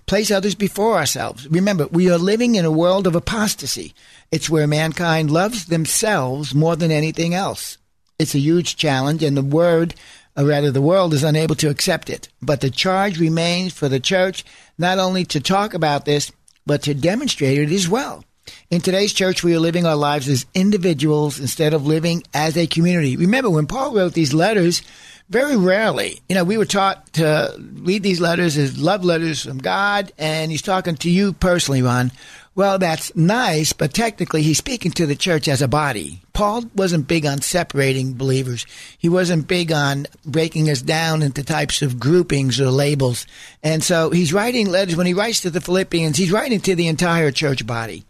Place 0.06 0.30
others 0.30 0.54
before 0.54 0.96
ourselves. 0.96 1.46
Remember, 1.48 1.86
we 1.88 2.10
are 2.10 2.18
living 2.18 2.54
in 2.54 2.64
a 2.64 2.70
world 2.70 3.06
of 3.06 3.14
apostasy. 3.14 3.92
It's 4.32 4.48
where 4.48 4.66
mankind 4.66 5.30
loves 5.30 5.66
themselves 5.66 6.54
more 6.54 6.76
than 6.76 6.90
anything 6.90 7.34
else. 7.34 7.76
It's 8.18 8.34
a 8.34 8.38
huge 8.40 8.76
challenge, 8.76 9.22
and 9.22 9.36
the 9.36 9.42
word, 9.42 9.94
or 10.38 10.44
rather 10.44 10.70
the 10.70 10.80
world, 10.80 11.12
is 11.12 11.24
unable 11.24 11.56
to 11.56 11.68
accept 11.68 12.08
it. 12.08 12.28
But 12.40 12.60
the 12.60 12.70
charge 12.70 13.18
remains 13.18 13.72
for 13.72 13.88
the 13.88 14.00
church 14.00 14.44
not 14.78 14.98
only 14.98 15.24
to 15.26 15.40
talk 15.40 15.74
about 15.74 16.04
this, 16.04 16.30
but 16.64 16.82
to 16.82 16.94
demonstrate 16.94 17.58
it 17.58 17.72
as 17.72 17.88
well. 17.88 18.24
In 18.70 18.80
today's 18.80 19.12
church, 19.12 19.42
we 19.42 19.54
are 19.54 19.60
living 19.60 19.84
our 19.84 19.96
lives 19.96 20.28
as 20.28 20.46
individuals 20.54 21.40
instead 21.40 21.74
of 21.74 21.86
living 21.86 22.22
as 22.32 22.56
a 22.56 22.66
community. 22.66 23.16
Remember, 23.16 23.50
when 23.50 23.66
Paul 23.66 23.94
wrote 23.94 24.14
these 24.14 24.32
letters, 24.32 24.82
very 25.28 25.56
rarely, 25.56 26.22
you 26.28 26.34
know, 26.34 26.44
we 26.44 26.56
were 26.56 26.64
taught 26.64 27.12
to 27.14 27.54
read 27.58 28.02
these 28.02 28.20
letters 28.20 28.56
as 28.56 28.78
love 28.78 29.04
letters 29.04 29.44
from 29.44 29.58
God, 29.58 30.12
and 30.16 30.50
he's 30.50 30.62
talking 30.62 30.94
to 30.96 31.10
you 31.10 31.32
personally, 31.34 31.82
Ron. 31.82 32.12
Well, 32.58 32.80
that's 32.80 33.14
nice, 33.14 33.72
but 33.72 33.94
technically 33.94 34.42
he's 34.42 34.58
speaking 34.58 34.90
to 34.90 35.06
the 35.06 35.14
church 35.14 35.46
as 35.46 35.62
a 35.62 35.68
body. 35.68 36.22
Paul 36.32 36.64
wasn't 36.74 37.06
big 37.06 37.24
on 37.24 37.40
separating 37.40 38.14
believers. 38.14 38.66
He 38.98 39.08
wasn't 39.08 39.46
big 39.46 39.70
on 39.70 40.08
breaking 40.24 40.68
us 40.68 40.82
down 40.82 41.22
into 41.22 41.44
types 41.44 41.82
of 41.82 42.00
groupings 42.00 42.60
or 42.60 42.72
labels. 42.72 43.28
And 43.62 43.84
so 43.84 44.10
he's 44.10 44.32
writing 44.32 44.66
letters, 44.66 44.96
when 44.96 45.06
he 45.06 45.14
writes 45.14 45.38
to 45.42 45.50
the 45.50 45.60
Philippians, 45.60 46.16
he's 46.16 46.32
writing 46.32 46.58
to 46.62 46.74
the 46.74 46.88
entire 46.88 47.30
church 47.30 47.64
body. 47.64 48.02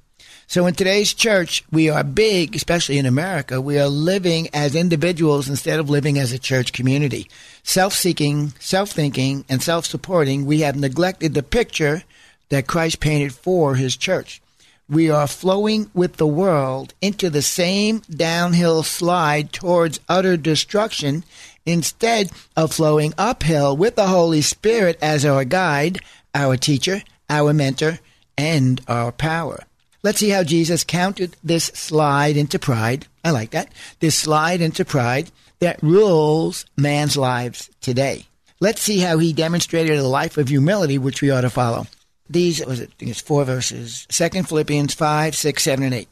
So 0.46 0.64
in 0.64 0.72
today's 0.72 1.12
church, 1.12 1.62
we 1.70 1.90
are 1.90 2.02
big, 2.02 2.56
especially 2.56 2.96
in 2.96 3.04
America, 3.04 3.60
we 3.60 3.78
are 3.78 3.86
living 3.86 4.48
as 4.54 4.74
individuals 4.74 5.50
instead 5.50 5.78
of 5.78 5.90
living 5.90 6.16
as 6.16 6.32
a 6.32 6.38
church 6.38 6.72
community. 6.72 7.28
Self 7.64 7.92
seeking, 7.92 8.54
self 8.58 8.92
thinking, 8.92 9.44
and 9.50 9.62
self 9.62 9.84
supporting, 9.84 10.46
we 10.46 10.60
have 10.60 10.74
neglected 10.74 11.34
the 11.34 11.42
picture 11.42 12.02
that 12.48 12.66
Christ 12.66 13.00
painted 13.00 13.32
for 13.32 13.74
his 13.74 13.96
church. 13.96 14.40
We 14.88 15.10
are 15.10 15.26
flowing 15.26 15.90
with 15.92 16.16
the 16.16 16.26
world 16.26 16.94
into 17.02 17.28
the 17.28 17.42
same 17.42 18.02
downhill 18.08 18.82
slide 18.82 19.52
towards 19.52 20.00
utter 20.08 20.36
destruction 20.36 21.24
instead 21.66 22.30
of 22.56 22.72
flowing 22.72 23.12
uphill 23.18 23.76
with 23.76 23.96
the 23.96 24.06
Holy 24.06 24.40
Spirit 24.40 24.98
as 25.02 25.26
our 25.26 25.44
guide, 25.44 25.98
our 26.34 26.56
teacher, 26.56 27.02
our 27.28 27.52
mentor, 27.52 27.98
and 28.38 28.80
our 28.88 29.12
power. 29.12 29.64
Let's 30.02 30.20
see 30.20 30.30
how 30.30 30.44
Jesus 30.44 30.84
counted 30.84 31.36
this 31.44 31.64
slide 31.66 32.36
into 32.36 32.58
pride. 32.58 33.06
I 33.22 33.30
like 33.32 33.50
that. 33.50 33.70
This 34.00 34.14
slide 34.16 34.62
into 34.62 34.86
pride 34.86 35.30
that 35.58 35.82
rules 35.82 36.64
man's 36.76 37.16
lives 37.16 37.68
today. 37.82 38.24
Let's 38.60 38.80
see 38.80 39.00
how 39.00 39.18
he 39.18 39.32
demonstrated 39.32 39.98
a 39.98 40.06
life 40.06 40.38
of 40.38 40.48
humility, 40.48 40.96
which 40.96 41.20
we 41.20 41.30
ought 41.30 41.42
to 41.42 41.50
follow. 41.50 41.86
These, 42.30 42.64
was 42.64 42.80
it, 42.80 42.92
it's 42.98 43.20
four 43.20 43.44
verses. 43.44 44.06
Second 44.10 44.48
Philippians 44.48 44.94
5, 44.94 45.34
6, 45.34 45.62
7, 45.62 45.84
and 45.84 45.94
8. 45.94 46.08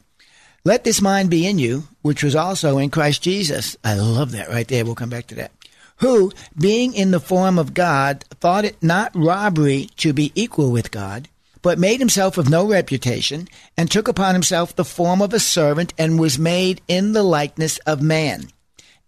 Let 0.63 0.83
this 0.83 1.01
mind 1.01 1.29
be 1.29 1.47
in 1.47 1.59
you, 1.59 1.87
which 2.01 2.23
was 2.23 2.35
also 2.35 2.77
in 2.77 2.89
Christ 2.89 3.21
Jesus. 3.21 3.77
I 3.83 3.93
love 3.95 4.31
that 4.31 4.49
right 4.49 4.67
there. 4.67 4.83
We'll 4.83 4.95
come 4.95 5.09
back 5.09 5.27
to 5.27 5.35
that. 5.35 5.51
Who, 5.97 6.31
being 6.57 6.93
in 6.93 7.11
the 7.11 7.19
form 7.19 7.57
of 7.57 7.73
God, 7.73 8.25
thought 8.39 8.65
it 8.65 8.81
not 8.83 9.11
robbery 9.15 9.89
to 9.97 10.13
be 10.13 10.31
equal 10.35 10.71
with 10.71 10.91
God 10.91 11.29
but 11.67 11.77
made 11.77 11.99
himself 11.99 12.37
of 12.37 12.49
no 12.49 12.65
reputation, 12.65 13.45
and 13.75 13.91
took 13.91 14.07
upon 14.07 14.33
himself 14.33 14.73
the 14.73 14.85
form 14.85 15.21
of 15.21 15.33
a 15.33 15.39
servant, 15.39 15.93
and 15.97 16.17
was 16.17 16.39
made 16.39 16.79
in 16.87 17.11
the 17.11 17.23
likeness 17.23 17.77
of 17.79 18.01
man. 18.01 18.47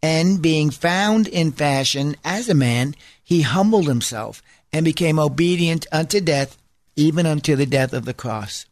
And 0.04 0.42
being 0.42 0.70
found 0.70 1.28
in 1.30 1.54
fashion 1.54 2.18
as 2.26 2.50
a 2.50 2.54
man, 2.54 2.96
he 3.24 3.44
humbled 3.44 3.88
himself, 3.88 4.42
and 4.74 4.84
became 4.84 5.20
obedient 5.20 5.88
unto 5.90 6.20
death, 6.20 6.58
even 7.00 7.26
unto 7.26 7.56
the 7.56 7.66
death 7.66 7.94
of 7.94 8.06
the 8.06 8.14
cross. 8.14 8.66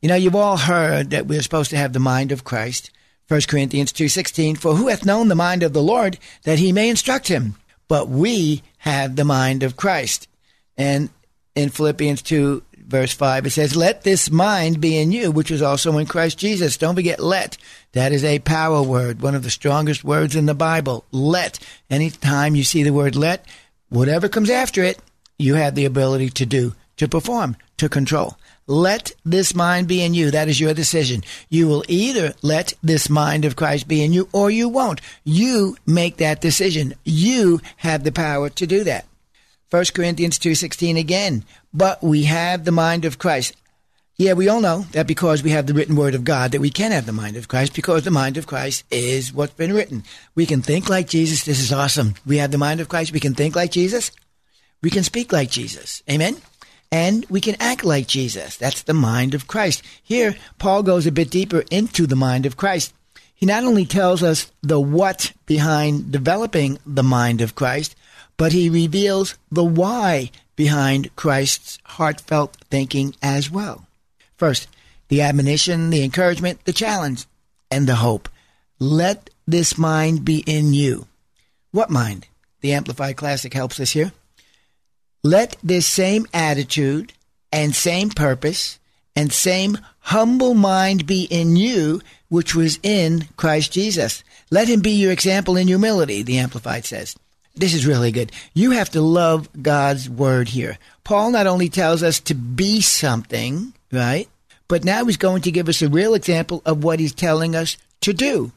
You 0.00 0.08
know, 0.08 0.14
you've 0.14 0.34
all 0.34 0.56
heard 0.56 1.10
that 1.10 1.26
we're 1.26 1.42
supposed 1.42 1.70
to 1.70 1.76
have 1.76 1.92
the 1.92 2.00
mind 2.00 2.32
of 2.32 2.42
Christ. 2.42 2.90
1 3.28 3.42
Corinthians 3.48 3.92
2.16, 3.92 4.56
For 4.56 4.74
who 4.74 4.88
hath 4.88 5.04
known 5.04 5.28
the 5.28 5.34
mind 5.34 5.62
of 5.62 5.74
the 5.74 5.82
Lord, 5.82 6.18
that 6.44 6.58
he 6.58 6.72
may 6.72 6.88
instruct 6.88 7.28
him? 7.28 7.54
But 7.86 8.08
we 8.08 8.62
have 8.78 9.14
the 9.14 9.24
mind 9.24 9.62
of 9.62 9.76
Christ. 9.76 10.26
And 10.76 11.10
in 11.54 11.68
Philippians 11.68 12.22
2, 12.22 12.62
verse 12.86 13.12
5, 13.12 13.46
it 13.46 13.50
says, 13.50 13.76
Let 13.76 14.02
this 14.02 14.30
mind 14.30 14.80
be 14.80 14.96
in 14.96 15.12
you, 15.12 15.30
which 15.30 15.50
is 15.50 15.60
also 15.60 15.98
in 15.98 16.06
Christ 16.06 16.38
Jesus. 16.38 16.78
Don't 16.78 16.94
forget, 16.94 17.20
let. 17.20 17.58
That 17.92 18.12
is 18.12 18.24
a 18.24 18.38
power 18.38 18.82
word, 18.82 19.20
one 19.20 19.34
of 19.34 19.42
the 19.42 19.50
strongest 19.50 20.02
words 20.02 20.34
in 20.34 20.46
the 20.46 20.54
Bible. 20.54 21.04
Let. 21.12 21.58
Anytime 21.90 22.56
you 22.56 22.64
see 22.64 22.82
the 22.82 22.92
word 22.92 23.16
let, 23.16 23.44
whatever 23.90 24.28
comes 24.28 24.48
after 24.48 24.82
it, 24.82 24.98
you 25.36 25.54
have 25.54 25.74
the 25.74 25.84
ability 25.84 26.30
to 26.30 26.46
do 26.46 26.74
to 27.00 27.08
perform, 27.08 27.56
to 27.78 27.88
control. 27.88 28.36
Let 28.66 29.12
this 29.24 29.54
mind 29.54 29.88
be 29.88 30.02
in 30.04 30.12
you. 30.12 30.30
That 30.30 30.50
is 30.50 30.60
your 30.60 30.74
decision. 30.74 31.24
You 31.48 31.66
will 31.66 31.82
either 31.88 32.34
let 32.42 32.74
this 32.82 33.08
mind 33.08 33.46
of 33.46 33.56
Christ 33.56 33.88
be 33.88 34.04
in 34.04 34.12
you 34.12 34.28
or 34.34 34.50
you 34.50 34.68
won't. 34.68 35.00
You 35.24 35.78
make 35.86 36.18
that 36.18 36.42
decision. 36.42 36.92
You 37.02 37.62
have 37.78 38.04
the 38.04 38.12
power 38.12 38.50
to 38.50 38.66
do 38.66 38.84
that. 38.84 39.06
1 39.70 39.94
Corinthians 39.94 40.38
2:16 40.38 40.98
again. 40.98 41.42
But 41.72 42.02
we 42.02 42.24
have 42.24 42.66
the 42.66 42.70
mind 42.70 43.06
of 43.06 43.18
Christ. 43.18 43.54
Yeah, 44.18 44.34
we 44.34 44.50
all 44.50 44.60
know 44.60 44.84
that 44.92 45.06
because 45.06 45.42
we 45.42 45.52
have 45.52 45.66
the 45.66 45.72
written 45.72 45.96
word 45.96 46.14
of 46.14 46.24
God 46.24 46.52
that 46.52 46.60
we 46.60 46.68
can 46.68 46.92
have 46.92 47.06
the 47.06 47.12
mind 47.12 47.36
of 47.36 47.48
Christ 47.48 47.72
because 47.72 48.04
the 48.04 48.10
mind 48.10 48.36
of 48.36 48.46
Christ 48.46 48.84
is 48.90 49.32
what's 49.32 49.54
been 49.54 49.72
written. 49.72 50.04
We 50.34 50.44
can 50.44 50.60
think 50.60 50.90
like 50.90 51.08
Jesus. 51.08 51.44
This 51.44 51.60
is 51.60 51.72
awesome. 51.72 52.16
We 52.26 52.36
have 52.36 52.50
the 52.50 52.58
mind 52.58 52.80
of 52.80 52.90
Christ. 52.90 53.10
We 53.10 53.20
can 53.20 53.34
think 53.34 53.56
like 53.56 53.70
Jesus. 53.70 54.10
We 54.82 54.90
can 54.90 55.02
speak 55.02 55.32
like 55.32 55.50
Jesus. 55.50 56.02
Amen. 56.10 56.36
And 56.92 57.24
we 57.30 57.40
can 57.40 57.56
act 57.60 57.84
like 57.84 58.08
Jesus. 58.08 58.56
That's 58.56 58.82
the 58.82 58.94
mind 58.94 59.34
of 59.34 59.46
Christ. 59.46 59.82
Here, 60.02 60.34
Paul 60.58 60.82
goes 60.82 61.06
a 61.06 61.12
bit 61.12 61.30
deeper 61.30 61.64
into 61.70 62.06
the 62.06 62.16
mind 62.16 62.46
of 62.46 62.56
Christ. 62.56 62.92
He 63.34 63.46
not 63.46 63.64
only 63.64 63.86
tells 63.86 64.22
us 64.22 64.50
the 64.60 64.80
what 64.80 65.32
behind 65.46 66.12
developing 66.12 66.78
the 66.84 67.02
mind 67.02 67.40
of 67.40 67.54
Christ, 67.54 67.94
but 68.36 68.52
he 68.52 68.68
reveals 68.68 69.38
the 69.50 69.64
why 69.64 70.30
behind 70.56 71.14
Christ's 71.16 71.78
heartfelt 71.84 72.56
thinking 72.70 73.14
as 73.22 73.50
well. 73.50 73.86
First, 74.36 74.68
the 75.08 75.22
admonition, 75.22 75.90
the 75.90 76.04
encouragement, 76.04 76.64
the 76.64 76.72
challenge, 76.72 77.26
and 77.70 77.86
the 77.86 77.96
hope. 77.96 78.28
Let 78.78 79.30
this 79.46 79.78
mind 79.78 80.24
be 80.24 80.38
in 80.46 80.74
you. 80.74 81.06
What 81.70 81.90
mind? 81.90 82.26
The 82.60 82.72
Amplified 82.72 83.16
Classic 83.16 83.52
helps 83.52 83.80
us 83.80 83.92
here. 83.92 84.12
Let 85.22 85.56
this 85.62 85.86
same 85.86 86.26
attitude 86.32 87.12
and 87.52 87.74
same 87.74 88.10
purpose 88.10 88.78
and 89.14 89.32
same 89.32 89.78
humble 89.98 90.54
mind 90.54 91.06
be 91.06 91.24
in 91.24 91.56
you, 91.56 92.00
which 92.28 92.54
was 92.54 92.78
in 92.82 93.28
Christ 93.36 93.72
Jesus. 93.72 94.24
Let 94.50 94.68
him 94.68 94.80
be 94.80 94.92
your 94.92 95.12
example 95.12 95.56
in 95.56 95.68
humility, 95.68 96.22
the 96.22 96.38
Amplified 96.38 96.84
says. 96.84 97.16
This 97.54 97.74
is 97.74 97.86
really 97.86 98.12
good. 98.12 98.32
You 98.54 98.70
have 98.70 98.90
to 98.90 99.02
love 99.02 99.48
God's 99.60 100.08
word 100.08 100.48
here. 100.48 100.78
Paul 101.04 101.32
not 101.32 101.46
only 101.46 101.68
tells 101.68 102.02
us 102.02 102.20
to 102.20 102.34
be 102.34 102.80
something, 102.80 103.74
right? 103.92 104.28
But 104.68 104.84
now 104.84 105.04
he's 105.04 105.16
going 105.16 105.42
to 105.42 105.50
give 105.50 105.68
us 105.68 105.82
a 105.82 105.88
real 105.88 106.14
example 106.14 106.62
of 106.64 106.82
what 106.82 107.00
he's 107.00 107.12
telling 107.12 107.54
us 107.54 107.76
to 108.02 108.12
do. 108.12 108.52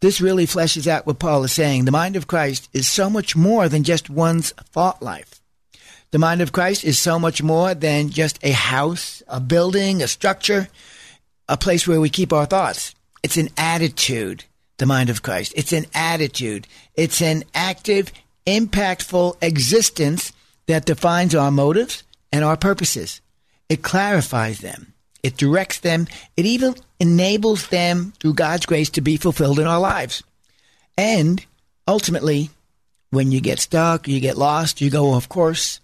This 0.00 0.20
really 0.20 0.46
fleshes 0.46 0.88
out 0.88 1.06
what 1.06 1.20
Paul 1.20 1.44
is 1.44 1.52
saying. 1.52 1.84
The 1.84 1.92
mind 1.92 2.16
of 2.16 2.26
Christ 2.26 2.68
is 2.72 2.88
so 2.88 3.08
much 3.08 3.36
more 3.36 3.68
than 3.68 3.84
just 3.84 4.10
one's 4.10 4.50
thought 4.50 5.00
life. 5.00 5.41
The 6.12 6.18
mind 6.18 6.42
of 6.42 6.52
Christ 6.52 6.84
is 6.84 6.98
so 6.98 7.18
much 7.18 7.42
more 7.42 7.74
than 7.74 8.10
just 8.10 8.38
a 8.42 8.52
house, 8.52 9.22
a 9.28 9.40
building, 9.40 10.02
a 10.02 10.08
structure, 10.08 10.68
a 11.48 11.56
place 11.56 11.88
where 11.88 12.02
we 12.02 12.10
keep 12.10 12.34
our 12.34 12.44
thoughts. 12.44 12.94
It's 13.22 13.38
an 13.38 13.48
attitude, 13.56 14.44
the 14.76 14.84
mind 14.84 15.08
of 15.08 15.22
Christ. 15.22 15.54
It's 15.56 15.72
an 15.72 15.86
attitude. 15.94 16.66
It's 16.94 17.22
an 17.22 17.44
active, 17.54 18.12
impactful 18.46 19.36
existence 19.40 20.34
that 20.66 20.84
defines 20.84 21.34
our 21.34 21.50
motives 21.50 22.02
and 22.30 22.44
our 22.44 22.58
purposes. 22.58 23.22
It 23.70 23.82
clarifies 23.82 24.58
them. 24.58 24.92
It 25.22 25.38
directs 25.38 25.78
them. 25.78 26.08
It 26.36 26.44
even 26.44 26.74
enables 27.00 27.68
them 27.68 28.12
through 28.20 28.34
God's 28.34 28.66
grace 28.66 28.90
to 28.90 29.00
be 29.00 29.16
fulfilled 29.16 29.58
in 29.58 29.66
our 29.66 29.80
lives. 29.80 30.22
And 30.98 31.42
ultimately, 31.88 32.50
when 33.08 33.32
you 33.32 33.40
get 33.40 33.60
stuck, 33.60 34.06
you 34.08 34.20
get 34.20 34.36
lost, 34.36 34.82
you 34.82 34.90
go 34.90 35.12
off 35.12 35.26
course, 35.26 35.80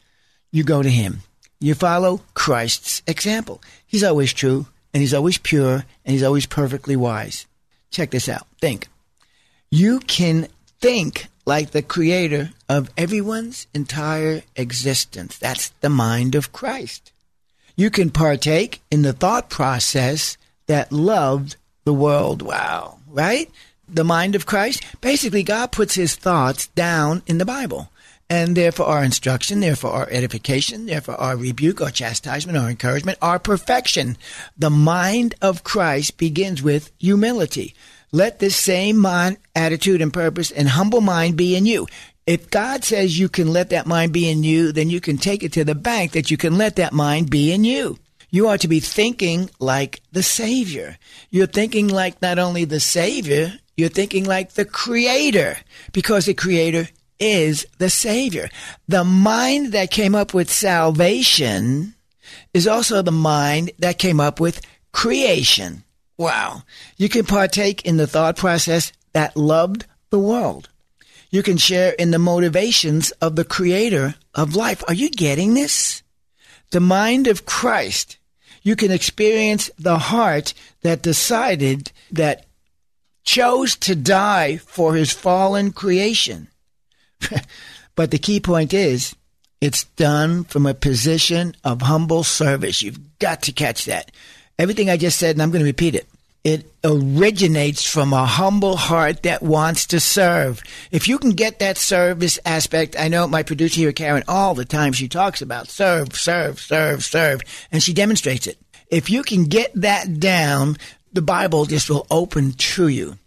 you 0.50 0.64
go 0.64 0.82
to 0.82 0.90
Him. 0.90 1.20
You 1.60 1.74
follow 1.74 2.20
Christ's 2.34 3.02
example. 3.06 3.60
He's 3.86 4.04
always 4.04 4.32
true, 4.32 4.66
and 4.92 5.00
He's 5.00 5.14
always 5.14 5.38
pure, 5.38 5.84
and 6.04 6.12
He's 6.12 6.22
always 6.22 6.46
perfectly 6.46 6.96
wise. 6.96 7.46
Check 7.90 8.10
this 8.10 8.28
out. 8.28 8.46
Think. 8.60 8.88
You 9.70 10.00
can 10.00 10.48
think 10.80 11.28
like 11.44 11.70
the 11.70 11.82
creator 11.82 12.50
of 12.68 12.90
everyone's 12.96 13.66
entire 13.74 14.42
existence. 14.56 15.38
That's 15.38 15.70
the 15.80 15.88
mind 15.88 16.34
of 16.34 16.52
Christ 16.52 17.12
you 17.78 17.90
can 17.90 18.10
partake 18.10 18.82
in 18.90 19.02
the 19.02 19.12
thought 19.12 19.48
process 19.48 20.36
that 20.66 20.90
loved 20.90 21.54
the 21.84 21.92
world. 21.92 22.42
Wow, 22.42 22.98
right? 23.06 23.48
The 23.88 24.02
mind 24.02 24.34
of 24.34 24.46
Christ. 24.46 24.82
Basically, 25.00 25.44
God 25.44 25.70
puts 25.70 25.94
his 25.94 26.16
thoughts 26.16 26.66
down 26.66 27.22
in 27.28 27.38
the 27.38 27.44
Bible. 27.44 27.92
And 28.30 28.56
therefore, 28.56 28.86
our 28.86 29.02
instruction, 29.02 29.60
therefore, 29.60 29.92
our 29.92 30.08
edification, 30.10 30.84
therefore, 30.84 31.14
our 31.14 31.36
rebuke, 31.36 31.80
our 31.80 31.90
chastisement, 31.90 32.58
our 32.58 32.68
encouragement, 32.68 33.16
our 33.22 33.38
perfection. 33.38 34.18
The 34.56 34.68
mind 34.68 35.34
of 35.40 35.64
Christ 35.64 36.18
begins 36.18 36.62
with 36.62 36.92
humility. 36.98 37.74
Let 38.12 38.38
this 38.38 38.56
same 38.56 38.98
mind, 38.98 39.38
attitude, 39.54 40.02
and 40.02 40.12
purpose 40.12 40.50
and 40.50 40.68
humble 40.68 41.00
mind 41.00 41.36
be 41.36 41.56
in 41.56 41.64
you. 41.64 41.86
If 42.26 42.50
God 42.50 42.84
says 42.84 43.18
you 43.18 43.30
can 43.30 43.48
let 43.48 43.70
that 43.70 43.86
mind 43.86 44.12
be 44.12 44.28
in 44.28 44.42
you, 44.42 44.72
then 44.72 44.90
you 44.90 45.00
can 45.00 45.16
take 45.16 45.42
it 45.42 45.52
to 45.54 45.64
the 45.64 45.74
bank 45.74 46.12
that 46.12 46.30
you 46.30 46.36
can 46.36 46.58
let 46.58 46.76
that 46.76 46.92
mind 46.92 47.30
be 47.30 47.52
in 47.52 47.64
you. 47.64 47.98
You 48.30 48.48
are 48.48 48.58
to 48.58 48.68
be 48.68 48.80
thinking 48.80 49.48
like 49.58 50.02
the 50.12 50.22
Savior. 50.22 50.98
You're 51.30 51.46
thinking 51.46 51.88
like 51.88 52.20
not 52.20 52.38
only 52.38 52.66
the 52.66 52.80
Savior, 52.80 53.54
you're 53.78 53.88
thinking 53.88 54.24
like 54.24 54.52
the 54.52 54.66
Creator, 54.66 55.56
because 55.92 56.26
the 56.26 56.34
Creator 56.34 56.88
is 57.20 57.66
the 57.78 57.90
Savior. 57.90 58.48
The 58.86 59.04
mind 59.04 59.72
that 59.72 59.90
came 59.90 60.14
up 60.14 60.34
with 60.34 60.50
salvation 60.50 61.94
is 62.54 62.66
also 62.66 63.02
the 63.02 63.12
mind 63.12 63.70
that 63.78 63.98
came 63.98 64.20
up 64.20 64.40
with 64.40 64.60
creation. 64.92 65.84
Wow. 66.16 66.62
You 66.96 67.08
can 67.08 67.24
partake 67.24 67.84
in 67.84 67.96
the 67.96 68.06
thought 68.06 68.36
process 68.36 68.92
that 69.12 69.36
loved 69.36 69.86
the 70.10 70.18
world. 70.18 70.68
You 71.30 71.42
can 71.42 71.58
share 71.58 71.92
in 71.92 72.10
the 72.10 72.18
motivations 72.18 73.10
of 73.12 73.36
the 73.36 73.44
creator 73.44 74.14
of 74.34 74.56
life. 74.56 74.82
Are 74.88 74.94
you 74.94 75.10
getting 75.10 75.54
this? 75.54 76.02
The 76.70 76.80
mind 76.80 77.26
of 77.26 77.46
Christ. 77.46 78.18
You 78.62 78.76
can 78.76 78.90
experience 78.90 79.70
the 79.78 79.98
heart 79.98 80.54
that 80.82 81.02
decided 81.02 81.92
that 82.10 82.46
chose 83.24 83.76
to 83.76 83.94
die 83.94 84.56
for 84.56 84.94
his 84.94 85.12
fallen 85.12 85.70
creation. 85.70 86.48
but 87.94 88.10
the 88.10 88.18
key 88.18 88.40
point 88.40 88.72
is 88.72 89.14
it's 89.60 89.84
done 89.84 90.44
from 90.44 90.66
a 90.66 90.74
position 90.74 91.54
of 91.64 91.82
humble 91.82 92.22
service. 92.22 92.82
You've 92.82 93.18
got 93.18 93.42
to 93.42 93.52
catch 93.52 93.86
that. 93.86 94.12
Everything 94.58 94.90
I 94.90 94.96
just 94.96 95.18
said, 95.18 95.34
and 95.36 95.42
I'm 95.42 95.50
going 95.50 95.64
to 95.64 95.68
repeat 95.68 95.94
it. 95.94 96.08
It 96.44 96.72
originates 96.84 97.84
from 97.84 98.12
a 98.12 98.24
humble 98.24 98.76
heart 98.76 99.24
that 99.24 99.42
wants 99.42 99.86
to 99.86 100.00
serve. 100.00 100.62
If 100.90 101.08
you 101.08 101.18
can 101.18 101.30
get 101.30 101.58
that 101.58 101.76
service 101.76 102.38
aspect, 102.44 102.96
I 102.98 103.08
know 103.08 103.26
my 103.26 103.42
producer 103.42 103.80
here, 103.80 103.92
Karen, 103.92 104.22
all 104.28 104.54
the 104.54 104.64
time 104.64 104.92
she 104.92 105.08
talks 105.08 105.42
about 105.42 105.68
serve, 105.68 106.14
serve, 106.14 106.60
serve, 106.60 107.04
serve, 107.04 107.42
and 107.72 107.82
she 107.82 107.92
demonstrates 107.92 108.46
it. 108.46 108.58
If 108.88 109.10
you 109.10 109.22
can 109.22 109.44
get 109.44 109.72
that 109.74 110.20
down, 110.20 110.76
the 111.12 111.22
Bible 111.22 111.66
just 111.66 111.90
will 111.90 112.06
open 112.10 112.52
to 112.52 112.88
you. 112.88 113.18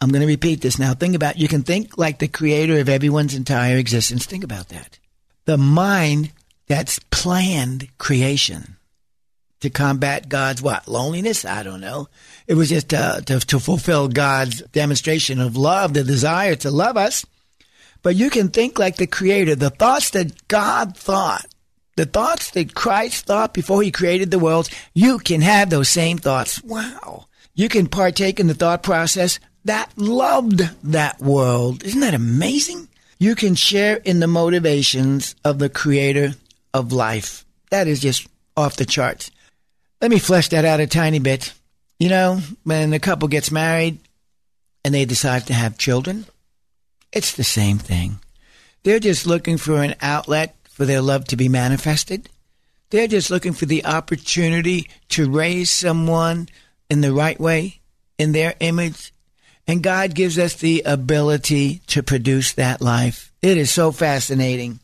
I'm 0.00 0.10
going 0.10 0.20
to 0.20 0.26
repeat 0.26 0.60
this 0.60 0.78
now. 0.78 0.94
Think 0.94 1.14
about 1.14 1.38
you 1.38 1.48
can 1.48 1.62
think 1.62 1.98
like 1.98 2.18
the 2.18 2.28
creator 2.28 2.78
of 2.78 2.88
everyone's 2.88 3.34
entire 3.34 3.76
existence. 3.76 4.26
Think 4.26 4.44
about 4.44 4.68
that. 4.68 4.98
The 5.44 5.58
mind 5.58 6.32
that's 6.66 6.98
planned 7.10 7.88
creation 7.98 8.76
to 9.60 9.70
combat 9.70 10.28
God's 10.28 10.62
what? 10.62 10.86
Loneliness? 10.86 11.44
I 11.44 11.62
don't 11.62 11.80
know. 11.80 12.08
It 12.46 12.54
was 12.54 12.68
just 12.68 12.94
uh, 12.94 13.20
to, 13.22 13.40
to 13.40 13.58
fulfill 13.58 14.08
God's 14.08 14.62
demonstration 14.62 15.40
of 15.40 15.56
love, 15.56 15.94
the 15.94 16.04
desire 16.04 16.54
to 16.56 16.70
love 16.70 16.96
us. 16.96 17.26
But 18.02 18.14
you 18.14 18.30
can 18.30 18.48
think 18.48 18.78
like 18.78 18.96
the 18.96 19.06
Creator. 19.06 19.56
The 19.56 19.70
thoughts 19.70 20.10
that 20.10 20.46
God 20.46 20.96
thought, 20.96 21.46
the 21.96 22.06
thoughts 22.06 22.52
that 22.52 22.74
Christ 22.74 23.26
thought 23.26 23.52
before 23.52 23.82
He 23.82 23.90
created 23.90 24.30
the 24.30 24.38
world, 24.38 24.68
you 24.94 25.18
can 25.18 25.40
have 25.40 25.70
those 25.70 25.88
same 25.88 26.18
thoughts. 26.18 26.62
Wow. 26.62 27.26
You 27.54 27.68
can 27.68 27.88
partake 27.88 28.38
in 28.38 28.46
the 28.46 28.54
thought 28.54 28.84
process 28.84 29.40
that 29.68 29.90
loved 29.96 30.60
that 30.84 31.20
world. 31.20 31.84
Isn't 31.84 32.00
that 32.00 32.14
amazing? 32.14 32.88
You 33.18 33.34
can 33.34 33.54
share 33.54 33.96
in 33.96 34.20
the 34.20 34.26
motivations 34.26 35.34
of 35.44 35.58
the 35.58 35.68
Creator 35.68 36.34
of 36.72 36.92
life. 36.92 37.44
That 37.70 37.86
is 37.86 38.00
just 38.00 38.26
off 38.56 38.76
the 38.76 38.84
charts. 38.86 39.30
Let 40.00 40.10
me 40.10 40.18
flesh 40.18 40.48
that 40.48 40.64
out 40.64 40.80
a 40.80 40.86
tiny 40.86 41.18
bit. 41.18 41.52
You 41.98 42.08
know, 42.08 42.40
when 42.64 42.92
a 42.92 43.00
couple 43.00 43.28
gets 43.28 43.50
married 43.50 43.98
and 44.84 44.94
they 44.94 45.04
decide 45.04 45.46
to 45.48 45.54
have 45.54 45.78
children, 45.78 46.26
it's 47.12 47.32
the 47.32 47.44
same 47.44 47.78
thing. 47.78 48.20
They're 48.84 49.00
just 49.00 49.26
looking 49.26 49.58
for 49.58 49.82
an 49.82 49.96
outlet 50.00 50.54
for 50.70 50.84
their 50.84 51.02
love 51.02 51.24
to 51.26 51.36
be 51.36 51.48
manifested. 51.48 52.30
They're 52.90 53.08
just 53.08 53.30
looking 53.30 53.52
for 53.52 53.66
the 53.66 53.84
opportunity 53.84 54.88
to 55.10 55.30
raise 55.30 55.70
someone 55.70 56.48
in 56.88 57.00
the 57.00 57.12
right 57.12 57.38
way, 57.38 57.80
in 58.16 58.32
their 58.32 58.54
image. 58.60 59.12
And 59.68 59.82
God 59.82 60.14
gives 60.14 60.38
us 60.38 60.54
the 60.54 60.82
ability 60.86 61.82
to 61.88 62.02
produce 62.02 62.54
that 62.54 62.80
life. 62.80 63.32
It 63.42 63.58
is 63.58 63.70
so 63.70 63.92
fascinating. 63.92 64.80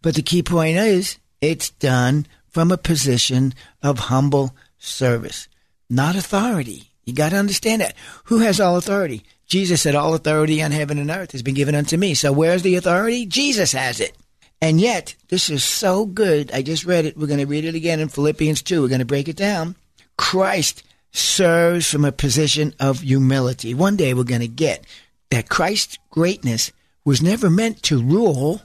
But 0.00 0.14
the 0.14 0.22
key 0.22 0.42
point 0.42 0.78
is 0.78 1.18
it's 1.42 1.68
done 1.70 2.26
from 2.48 2.72
a 2.72 2.78
position 2.78 3.52
of 3.82 3.98
humble 3.98 4.56
service, 4.78 5.48
not 5.90 6.16
authority. 6.16 6.90
You 7.04 7.12
got 7.12 7.30
to 7.30 7.36
understand 7.36 7.82
that. 7.82 7.94
Who 8.24 8.38
has 8.38 8.58
all 8.58 8.76
authority? 8.76 9.22
Jesus 9.46 9.82
said, 9.82 9.94
All 9.94 10.14
authority 10.14 10.62
on 10.62 10.70
heaven 10.70 10.98
and 10.98 11.10
earth 11.10 11.32
has 11.32 11.42
been 11.42 11.54
given 11.54 11.74
unto 11.74 11.98
me. 11.98 12.14
So 12.14 12.32
where's 12.32 12.62
the 12.62 12.76
authority? 12.76 13.26
Jesus 13.26 13.72
has 13.72 14.00
it. 14.00 14.16
And 14.62 14.80
yet, 14.80 15.14
this 15.28 15.50
is 15.50 15.64
so 15.64 16.06
good. 16.06 16.52
I 16.52 16.62
just 16.62 16.86
read 16.86 17.04
it. 17.04 17.18
We're 17.18 17.26
going 17.26 17.40
to 17.40 17.46
read 17.46 17.64
it 17.64 17.74
again 17.74 18.00
in 18.00 18.08
Philippians 18.08 18.62
2. 18.62 18.80
We're 18.80 18.88
going 18.88 19.00
to 19.00 19.04
break 19.04 19.28
it 19.28 19.36
down. 19.36 19.74
Christ 20.16 20.84
serves 21.12 21.88
from 21.88 22.04
a 22.04 22.12
position 22.12 22.74
of 22.80 23.00
humility. 23.00 23.74
One 23.74 23.96
day 23.96 24.14
we're 24.14 24.24
going 24.24 24.40
to 24.40 24.48
get 24.48 24.84
that 25.30 25.48
Christ's 25.48 25.98
greatness 26.10 26.72
was 27.04 27.22
never 27.22 27.50
meant 27.50 27.82
to 27.84 28.02
rule. 28.02 28.62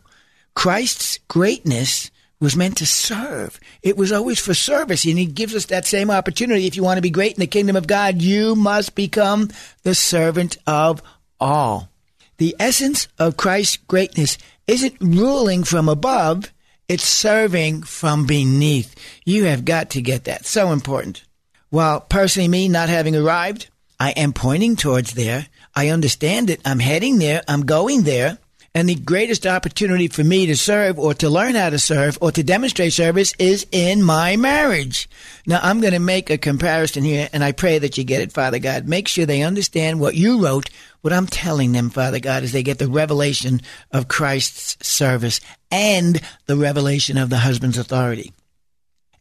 Christ's 0.55 1.19
greatness 1.27 2.09
was 2.39 2.55
meant 2.55 2.77
to 2.77 2.85
serve. 2.85 3.59
It 3.81 3.97
was 3.97 4.11
always 4.11 4.39
for 4.39 4.53
service. 4.53 5.05
And 5.05 5.17
he 5.17 5.25
gives 5.25 5.55
us 5.55 5.65
that 5.65 5.85
same 5.85 6.11
opportunity. 6.11 6.67
If 6.67 6.75
you 6.75 6.83
want 6.83 6.97
to 6.97 7.01
be 7.01 7.09
great 7.09 7.33
in 7.33 7.39
the 7.39 7.47
kingdom 7.47 7.75
of 7.75 7.87
God, 7.87 8.21
you 8.21 8.55
must 8.55 8.95
become 8.95 9.49
the 9.83 9.95
servant 9.95 10.57
of 10.67 11.01
all. 11.39 11.89
The 12.37 12.55
essence 12.59 13.07
of 13.17 13.37
Christ's 13.37 13.77
greatness 13.77 14.37
isn't 14.67 14.97
ruling 15.01 15.63
from 15.63 15.89
above, 15.89 16.51
it's 16.87 17.03
serving 17.03 17.83
from 17.83 18.25
beneath. 18.25 18.95
You 19.25 19.45
have 19.45 19.65
got 19.65 19.89
to 19.91 20.01
get 20.01 20.25
that. 20.25 20.45
So 20.45 20.71
important. 20.71 21.23
While 21.69 22.01
personally, 22.01 22.47
me 22.47 22.69
not 22.69 22.89
having 22.89 23.15
arrived, 23.15 23.69
I 23.99 24.11
am 24.11 24.33
pointing 24.33 24.75
towards 24.75 25.13
there. 25.13 25.47
I 25.75 25.89
understand 25.89 26.49
it. 26.49 26.61
I'm 26.65 26.79
heading 26.79 27.19
there. 27.19 27.41
I'm 27.47 27.65
going 27.65 28.03
there. 28.03 28.37
And 28.73 28.87
the 28.87 28.95
greatest 28.95 29.47
opportunity 29.47 30.07
for 30.07 30.23
me 30.23 30.45
to 30.45 30.55
serve 30.55 30.99
or 30.99 31.15
to 31.15 31.29
learn 31.29 31.55
how 31.55 31.71
to 31.71 31.79
serve 31.79 32.17
or 32.21 32.31
to 32.31 32.43
demonstrate 32.43 32.93
service 32.93 33.33
is 33.39 33.65
in 33.71 34.03
my 34.03 34.35
marriage. 34.37 35.09
Now, 35.47 35.59
I'm 35.63 35.81
going 35.81 35.93
to 35.93 35.99
make 35.99 36.29
a 36.29 36.37
comparison 36.37 37.03
here, 37.03 37.27
and 37.33 37.43
I 37.43 37.53
pray 37.53 37.79
that 37.79 37.97
you 37.97 38.03
get 38.03 38.21
it, 38.21 38.31
Father 38.31 38.59
God. 38.59 38.87
Make 38.87 39.07
sure 39.07 39.25
they 39.25 39.41
understand 39.41 39.99
what 39.99 40.15
you 40.15 40.43
wrote, 40.43 40.69
what 41.01 41.11
I'm 41.11 41.25
telling 41.25 41.71
them, 41.71 41.89
Father 41.89 42.19
God, 42.19 42.43
as 42.43 42.51
they 42.51 42.61
get 42.61 42.77
the 42.77 42.87
revelation 42.87 43.61
of 43.91 44.07
Christ's 44.07 44.77
service 44.87 45.41
and 45.71 46.21
the 46.45 46.57
revelation 46.57 47.17
of 47.17 47.31
the 47.31 47.37
husband's 47.37 47.79
authority. 47.79 48.31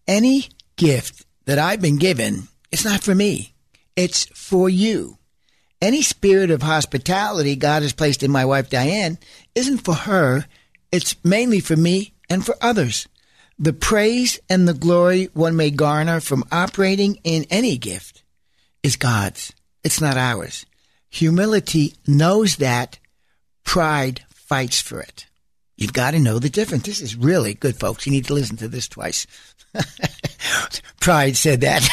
Any 0.06 0.48
gift 0.76 1.25
that 1.46 1.58
I've 1.58 1.80
been 1.80 1.96
given, 1.96 2.48
it's 2.70 2.84
not 2.84 3.02
for 3.02 3.14
me. 3.14 3.54
It's 3.96 4.26
for 4.26 4.68
you. 4.68 5.16
Any 5.80 6.02
spirit 6.02 6.50
of 6.50 6.62
hospitality 6.62 7.56
God 7.56 7.82
has 7.82 7.92
placed 7.92 8.22
in 8.22 8.30
my 8.30 8.44
wife 8.44 8.70
Diane 8.70 9.18
isn't 9.54 9.78
for 9.78 9.94
her, 9.94 10.46
it's 10.92 11.16
mainly 11.24 11.60
for 11.60 11.76
me 11.76 12.12
and 12.28 12.44
for 12.44 12.56
others. 12.60 13.08
The 13.58 13.72
praise 13.72 14.38
and 14.50 14.68
the 14.68 14.74
glory 14.74 15.30
one 15.32 15.56
may 15.56 15.70
garner 15.70 16.20
from 16.20 16.44
operating 16.52 17.18
in 17.24 17.46
any 17.50 17.78
gift 17.78 18.22
is 18.82 18.96
God's. 18.96 19.52
It's 19.82 20.00
not 20.00 20.16
ours. 20.16 20.66
Humility 21.08 21.94
knows 22.06 22.56
that. 22.56 22.98
Pride 23.64 24.22
fights 24.34 24.80
for 24.80 25.00
it. 25.00 25.26
You've 25.76 25.92
got 25.92 26.12
to 26.12 26.18
know 26.18 26.38
the 26.38 26.50
difference. 26.50 26.84
This 26.84 27.00
is 27.00 27.16
really 27.16 27.54
good, 27.54 27.78
folks. 27.78 28.06
You 28.06 28.12
need 28.12 28.26
to 28.26 28.34
listen 28.34 28.56
to 28.58 28.68
this 28.68 28.88
twice. 28.88 29.26
Pride 31.00 31.36
said 31.36 31.60
that. 31.60 31.86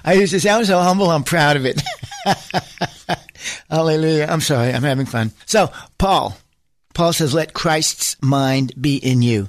I 0.04 0.14
used 0.14 0.32
to 0.32 0.40
sound 0.40 0.66
so 0.66 0.78
humble, 0.80 1.10
I'm 1.10 1.24
proud 1.24 1.56
of 1.56 1.64
it. 1.66 1.82
Hallelujah. 3.70 4.26
I'm 4.28 4.40
sorry, 4.40 4.72
I'm 4.72 4.82
having 4.82 5.06
fun. 5.06 5.32
So, 5.46 5.72
Paul. 5.98 6.36
Paul 6.94 7.14
says, 7.14 7.32
let 7.32 7.54
Christ's 7.54 8.16
mind 8.20 8.72
be 8.78 8.96
in 8.96 9.22
you. 9.22 9.48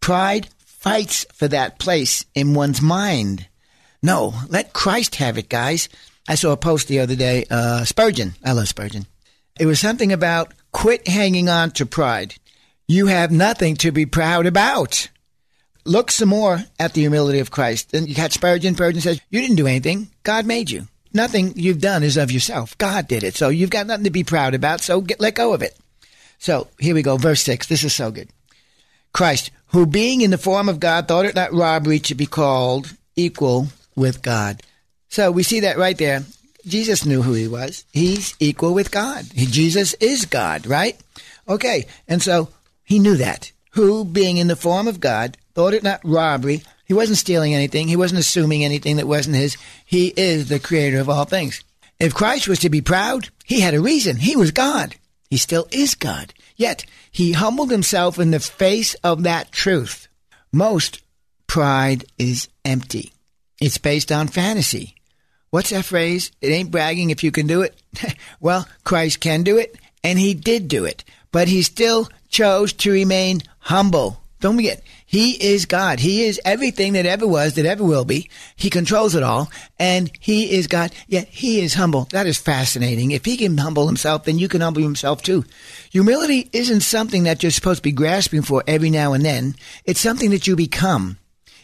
Pride 0.00 0.48
fights 0.66 1.24
for 1.32 1.48
that 1.48 1.78
place 1.78 2.26
in 2.34 2.52
one's 2.52 2.82
mind. 2.82 3.48
No, 4.02 4.34
let 4.50 4.74
Christ 4.74 5.14
have 5.14 5.38
it, 5.38 5.48
guys. 5.48 5.88
I 6.28 6.34
saw 6.34 6.52
a 6.52 6.58
post 6.58 6.88
the 6.88 7.00
other 7.00 7.16
day, 7.16 7.46
uh, 7.50 7.84
Spurgeon. 7.84 8.34
I 8.44 8.52
love 8.52 8.68
Spurgeon. 8.68 9.06
It 9.58 9.64
was 9.64 9.80
something 9.80 10.12
about 10.12 10.52
quit 10.72 11.08
hanging 11.08 11.48
on 11.48 11.70
to 11.72 11.86
pride. 11.86 12.34
You 12.86 13.06
have 13.06 13.30
nothing 13.30 13.76
to 13.76 13.92
be 13.92 14.04
proud 14.04 14.44
about 14.44 15.08
look 15.84 16.10
some 16.10 16.28
more 16.28 16.60
at 16.78 16.94
the 16.94 17.02
humility 17.02 17.38
of 17.38 17.50
Christ. 17.50 17.94
And 17.94 18.08
you 18.08 18.14
got 18.14 18.32
Spurgeon. 18.32 18.74
Spurgeon 18.74 19.00
says, 19.00 19.20
You 19.30 19.40
didn't 19.40 19.56
do 19.56 19.66
anything. 19.66 20.08
God 20.22 20.46
made 20.46 20.70
you. 20.70 20.88
Nothing 21.12 21.52
you've 21.56 21.80
done 21.80 22.02
is 22.02 22.16
of 22.16 22.32
yourself. 22.32 22.76
God 22.76 23.06
did 23.06 23.22
it. 23.22 23.36
So 23.36 23.48
you've 23.48 23.70
got 23.70 23.86
nothing 23.86 24.04
to 24.04 24.10
be 24.10 24.24
proud 24.24 24.54
about. 24.54 24.80
So 24.80 25.00
get, 25.00 25.20
let 25.20 25.36
go 25.36 25.54
of 25.54 25.62
it. 25.62 25.76
So 26.38 26.68
here 26.78 26.94
we 26.94 27.02
go. 27.02 27.16
Verse 27.16 27.42
6. 27.42 27.68
This 27.68 27.84
is 27.84 27.94
so 27.94 28.10
good. 28.10 28.28
Christ, 29.12 29.52
who 29.68 29.86
being 29.86 30.22
in 30.22 30.32
the 30.32 30.38
form 30.38 30.68
of 30.68 30.80
God, 30.80 31.06
thought 31.06 31.24
it 31.24 31.36
not 31.36 31.52
robbery 31.52 32.00
to 32.00 32.14
be 32.16 32.26
called 32.26 32.94
equal 33.14 33.68
with 33.94 34.22
God. 34.22 34.60
So 35.08 35.30
we 35.30 35.44
see 35.44 35.60
that 35.60 35.78
right 35.78 35.96
there. 35.96 36.24
Jesus 36.66 37.04
knew 37.04 37.22
who 37.22 37.34
he 37.34 37.46
was. 37.46 37.84
He's 37.92 38.34
equal 38.40 38.74
with 38.74 38.90
God. 38.90 39.24
He, 39.34 39.46
Jesus 39.46 39.94
is 39.94 40.24
God, 40.24 40.66
right? 40.66 40.98
Okay. 41.48 41.86
And 42.08 42.20
so 42.20 42.48
he 42.82 42.98
knew 42.98 43.16
that. 43.16 43.52
Who, 43.72 44.04
being 44.04 44.38
in 44.38 44.48
the 44.48 44.56
form 44.56 44.88
of 44.88 45.00
God, 45.00 45.36
thought 45.54 45.74
it 45.74 45.82
not 45.82 46.00
robbery. 46.04 46.62
He 46.84 46.94
wasn't 46.94 47.18
stealing 47.18 47.54
anything. 47.54 47.88
He 47.88 47.96
wasn't 47.96 48.20
assuming 48.20 48.64
anything 48.64 48.96
that 48.96 49.06
wasn't 49.06 49.36
his. 49.36 49.56
He 49.84 50.08
is 50.16 50.48
the 50.48 50.58
creator 50.58 51.00
of 51.00 51.08
all 51.08 51.24
things. 51.24 51.62
If 51.98 52.14
Christ 52.14 52.48
was 52.48 52.58
to 52.60 52.70
be 52.70 52.80
proud, 52.80 53.28
he 53.44 53.60
had 53.60 53.74
a 53.74 53.80
reason. 53.80 54.16
He 54.16 54.36
was 54.36 54.50
God. 54.50 54.96
He 55.30 55.36
still 55.36 55.66
is 55.70 55.94
God. 55.94 56.34
Yet, 56.56 56.84
he 57.10 57.32
humbled 57.32 57.70
himself 57.70 58.18
in 58.18 58.30
the 58.30 58.40
face 58.40 58.94
of 59.02 59.22
that 59.22 59.52
truth. 59.52 60.08
Most 60.52 61.02
pride 61.46 62.04
is 62.18 62.48
empty. 62.64 63.12
It's 63.60 63.78
based 63.78 64.12
on 64.12 64.28
fantasy. 64.28 64.94
What's 65.50 65.70
that 65.70 65.84
phrase? 65.84 66.32
It 66.40 66.48
ain't 66.48 66.70
bragging 66.70 67.10
if 67.10 67.22
you 67.22 67.30
can 67.30 67.46
do 67.46 67.62
it. 67.62 67.80
well, 68.40 68.68
Christ 68.82 69.20
can 69.20 69.42
do 69.42 69.56
it, 69.56 69.76
and 70.02 70.18
he 70.18 70.34
did 70.34 70.68
do 70.68 70.84
it. 70.84 71.04
But 71.30 71.48
he 71.48 71.62
still 71.62 72.08
chose 72.28 72.72
to 72.74 72.90
remain 72.90 73.42
humble. 73.60 74.20
Don't 74.40 74.56
forget, 74.56 74.82
he 75.06 75.32
is 75.32 75.66
God. 75.66 76.00
He 76.00 76.24
is 76.24 76.40
everything 76.44 76.94
that 76.94 77.06
ever 77.06 77.26
was, 77.26 77.54
that 77.54 77.66
ever 77.66 77.84
will 77.84 78.04
be. 78.04 78.28
He 78.56 78.70
controls 78.70 79.14
it 79.14 79.22
all, 79.22 79.50
and 79.78 80.10
He 80.18 80.52
is 80.52 80.66
God, 80.66 80.92
yet 81.06 81.28
He 81.28 81.60
is 81.60 81.74
humble. 81.74 82.08
That 82.10 82.26
is 82.26 82.38
fascinating. 82.38 83.10
If 83.10 83.24
He 83.24 83.36
can 83.36 83.58
humble 83.58 83.86
Himself, 83.86 84.24
then 84.24 84.38
you 84.38 84.48
can 84.48 84.60
humble 84.60 84.82
Himself 84.82 85.22
too. 85.22 85.44
Humility 85.90 86.48
isn't 86.52 86.80
something 86.80 87.24
that 87.24 87.42
you're 87.42 87.52
supposed 87.52 87.78
to 87.78 87.82
be 87.82 87.92
grasping 87.92 88.42
for 88.42 88.64
every 88.66 88.90
now 88.90 89.12
and 89.12 89.24
then. 89.24 89.54
It's 89.84 90.00
something 90.00 90.30
that 90.30 90.46
you 90.46 90.56
become. 90.56 91.18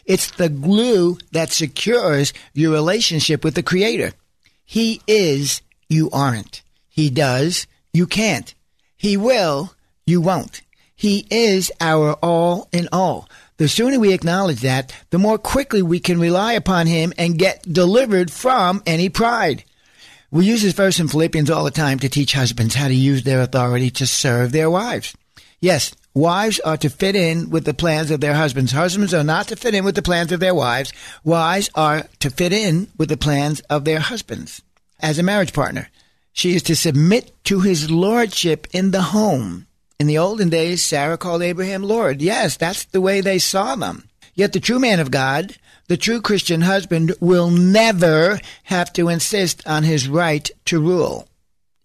It's 0.05 0.31
the 0.31 0.49
glue 0.49 1.17
that 1.31 1.51
secures 1.51 2.33
your 2.53 2.71
relationship 2.71 3.43
with 3.43 3.55
the 3.55 3.63
Creator. 3.63 4.13
He 4.63 5.01
is, 5.07 5.61
you 5.89 6.09
aren't. 6.11 6.61
He 6.87 7.09
does, 7.09 7.67
you 7.91 8.07
can't. 8.07 8.53
He 8.97 9.17
will, 9.17 9.73
you 10.05 10.21
won't. 10.21 10.61
He 11.01 11.25
is 11.31 11.71
our 11.81 12.13
all 12.21 12.69
in 12.71 12.87
all. 12.91 13.27
The 13.57 13.67
sooner 13.67 13.97
we 13.97 14.13
acknowledge 14.13 14.61
that, 14.61 14.93
the 15.09 15.17
more 15.17 15.39
quickly 15.39 15.81
we 15.81 15.99
can 15.99 16.19
rely 16.19 16.53
upon 16.53 16.85
Him 16.85 17.11
and 17.17 17.39
get 17.39 17.63
delivered 17.63 18.29
from 18.29 18.83
any 18.85 19.09
pride. 19.09 19.63
We 20.29 20.45
use 20.45 20.61
this 20.61 20.75
verse 20.75 20.99
in 20.99 21.07
Philippians 21.07 21.49
all 21.49 21.63
the 21.63 21.71
time 21.71 21.97
to 21.97 22.07
teach 22.07 22.33
husbands 22.33 22.75
how 22.75 22.87
to 22.87 22.93
use 22.93 23.23
their 23.23 23.41
authority 23.41 23.89
to 23.89 24.05
serve 24.05 24.51
their 24.51 24.69
wives. 24.69 25.15
Yes, 25.59 25.91
wives 26.13 26.59
are 26.59 26.77
to 26.77 26.89
fit 26.91 27.15
in 27.15 27.49
with 27.49 27.65
the 27.65 27.73
plans 27.73 28.11
of 28.11 28.21
their 28.21 28.35
husbands. 28.35 28.71
Husbands 28.71 29.11
are 29.11 29.23
not 29.23 29.47
to 29.47 29.55
fit 29.55 29.73
in 29.73 29.83
with 29.83 29.95
the 29.95 30.03
plans 30.03 30.31
of 30.31 30.39
their 30.39 30.53
wives. 30.53 30.93
Wives 31.23 31.71
are 31.73 32.05
to 32.19 32.29
fit 32.29 32.53
in 32.53 32.91
with 32.95 33.09
the 33.09 33.17
plans 33.17 33.59
of 33.71 33.85
their 33.85 34.01
husbands. 34.01 34.61
As 34.99 35.17
a 35.17 35.23
marriage 35.23 35.53
partner, 35.53 35.89
she 36.31 36.53
is 36.53 36.61
to 36.61 36.75
submit 36.75 37.43
to 37.45 37.61
his 37.61 37.89
lordship 37.89 38.67
in 38.71 38.91
the 38.91 39.01
home 39.01 39.65
in 40.01 40.07
the 40.07 40.17
olden 40.17 40.49
days, 40.49 40.81
Sarah 40.81 41.15
called 41.15 41.43
Abraham 41.43 41.83
Lord. 41.83 42.23
Yes, 42.23 42.57
that's 42.57 42.85
the 42.85 42.99
way 42.99 43.21
they 43.21 43.37
saw 43.37 43.75
them. 43.75 44.09
Yet 44.33 44.51
the 44.51 44.59
true 44.59 44.79
man 44.79 44.99
of 44.99 45.11
God, 45.11 45.55
the 45.89 45.95
true 45.95 46.21
Christian 46.21 46.61
husband, 46.61 47.13
will 47.19 47.51
never 47.51 48.39
have 48.63 48.91
to 48.93 49.09
insist 49.09 49.61
on 49.67 49.83
his 49.83 50.07
right 50.07 50.49
to 50.65 50.81
rule. 50.81 51.27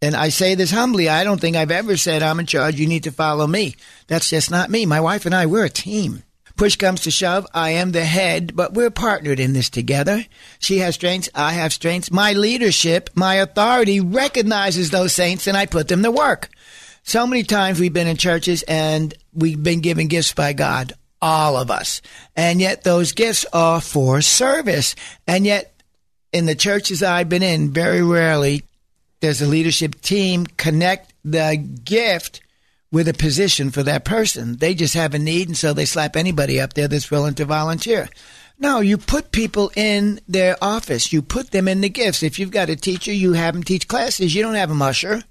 And 0.00 0.16
I 0.16 0.30
say 0.30 0.54
this 0.54 0.70
humbly. 0.70 1.10
I 1.10 1.24
don't 1.24 1.38
think 1.38 1.56
I've 1.56 1.70
ever 1.70 1.98
said, 1.98 2.22
I'm 2.22 2.40
in 2.40 2.46
charge, 2.46 2.80
you 2.80 2.86
need 2.86 3.02
to 3.02 3.12
follow 3.12 3.46
me. 3.46 3.76
That's 4.06 4.30
just 4.30 4.50
not 4.50 4.70
me. 4.70 4.86
My 4.86 5.02
wife 5.02 5.26
and 5.26 5.34
I, 5.34 5.44
we're 5.44 5.66
a 5.66 5.68
team. 5.68 6.22
Push 6.56 6.76
comes 6.76 7.02
to 7.02 7.10
shove, 7.10 7.46
I 7.52 7.72
am 7.72 7.92
the 7.92 8.06
head, 8.06 8.56
but 8.56 8.72
we're 8.72 8.88
partnered 8.88 9.38
in 9.38 9.52
this 9.52 9.68
together. 9.68 10.24
She 10.58 10.78
has 10.78 10.94
strengths, 10.94 11.28
I 11.34 11.52
have 11.52 11.74
strengths. 11.74 12.10
My 12.10 12.32
leadership, 12.32 13.10
my 13.14 13.34
authority 13.34 14.00
recognizes 14.00 14.88
those 14.88 15.12
saints 15.12 15.46
and 15.46 15.54
I 15.54 15.66
put 15.66 15.88
them 15.88 16.02
to 16.02 16.10
work. 16.10 16.48
So 17.06 17.24
many 17.24 17.44
times 17.44 17.78
we've 17.78 17.92
been 17.92 18.08
in 18.08 18.16
churches 18.16 18.64
and 18.64 19.14
we've 19.32 19.62
been 19.62 19.80
given 19.80 20.08
gifts 20.08 20.34
by 20.34 20.54
God, 20.54 20.92
all 21.22 21.56
of 21.56 21.70
us. 21.70 22.02
And 22.34 22.60
yet 22.60 22.82
those 22.82 23.12
gifts 23.12 23.46
are 23.52 23.80
for 23.80 24.20
service. 24.20 24.96
And 25.24 25.46
yet 25.46 25.72
in 26.32 26.46
the 26.46 26.56
churches 26.56 27.04
I've 27.04 27.28
been 27.28 27.44
in, 27.44 27.70
very 27.70 28.02
rarely 28.02 28.64
does 29.20 29.38
the 29.38 29.46
leadership 29.46 30.00
team 30.00 30.46
connect 30.46 31.14
the 31.24 31.56
gift 31.84 32.40
with 32.90 33.06
a 33.06 33.14
position 33.14 33.70
for 33.70 33.84
that 33.84 34.04
person. 34.04 34.56
They 34.56 34.74
just 34.74 34.94
have 34.94 35.14
a 35.14 35.18
need, 35.20 35.46
and 35.46 35.56
so 35.56 35.72
they 35.72 35.84
slap 35.84 36.16
anybody 36.16 36.60
up 36.60 36.74
there 36.74 36.88
that's 36.88 37.10
willing 37.10 37.34
to 37.34 37.44
volunteer. 37.44 38.08
No, 38.58 38.80
you 38.80 38.98
put 38.98 39.30
people 39.30 39.70
in 39.76 40.18
their 40.26 40.56
office. 40.60 41.12
You 41.12 41.22
put 41.22 41.52
them 41.52 41.68
in 41.68 41.82
the 41.82 41.88
gifts. 41.88 42.24
If 42.24 42.40
you've 42.40 42.50
got 42.50 42.68
a 42.68 42.74
teacher, 42.74 43.12
you 43.12 43.34
have 43.34 43.54
them 43.54 43.62
teach 43.62 43.86
classes. 43.86 44.34
You 44.34 44.42
don't 44.42 44.54
have 44.54 44.72
a 44.72 44.74
musher. 44.74 45.22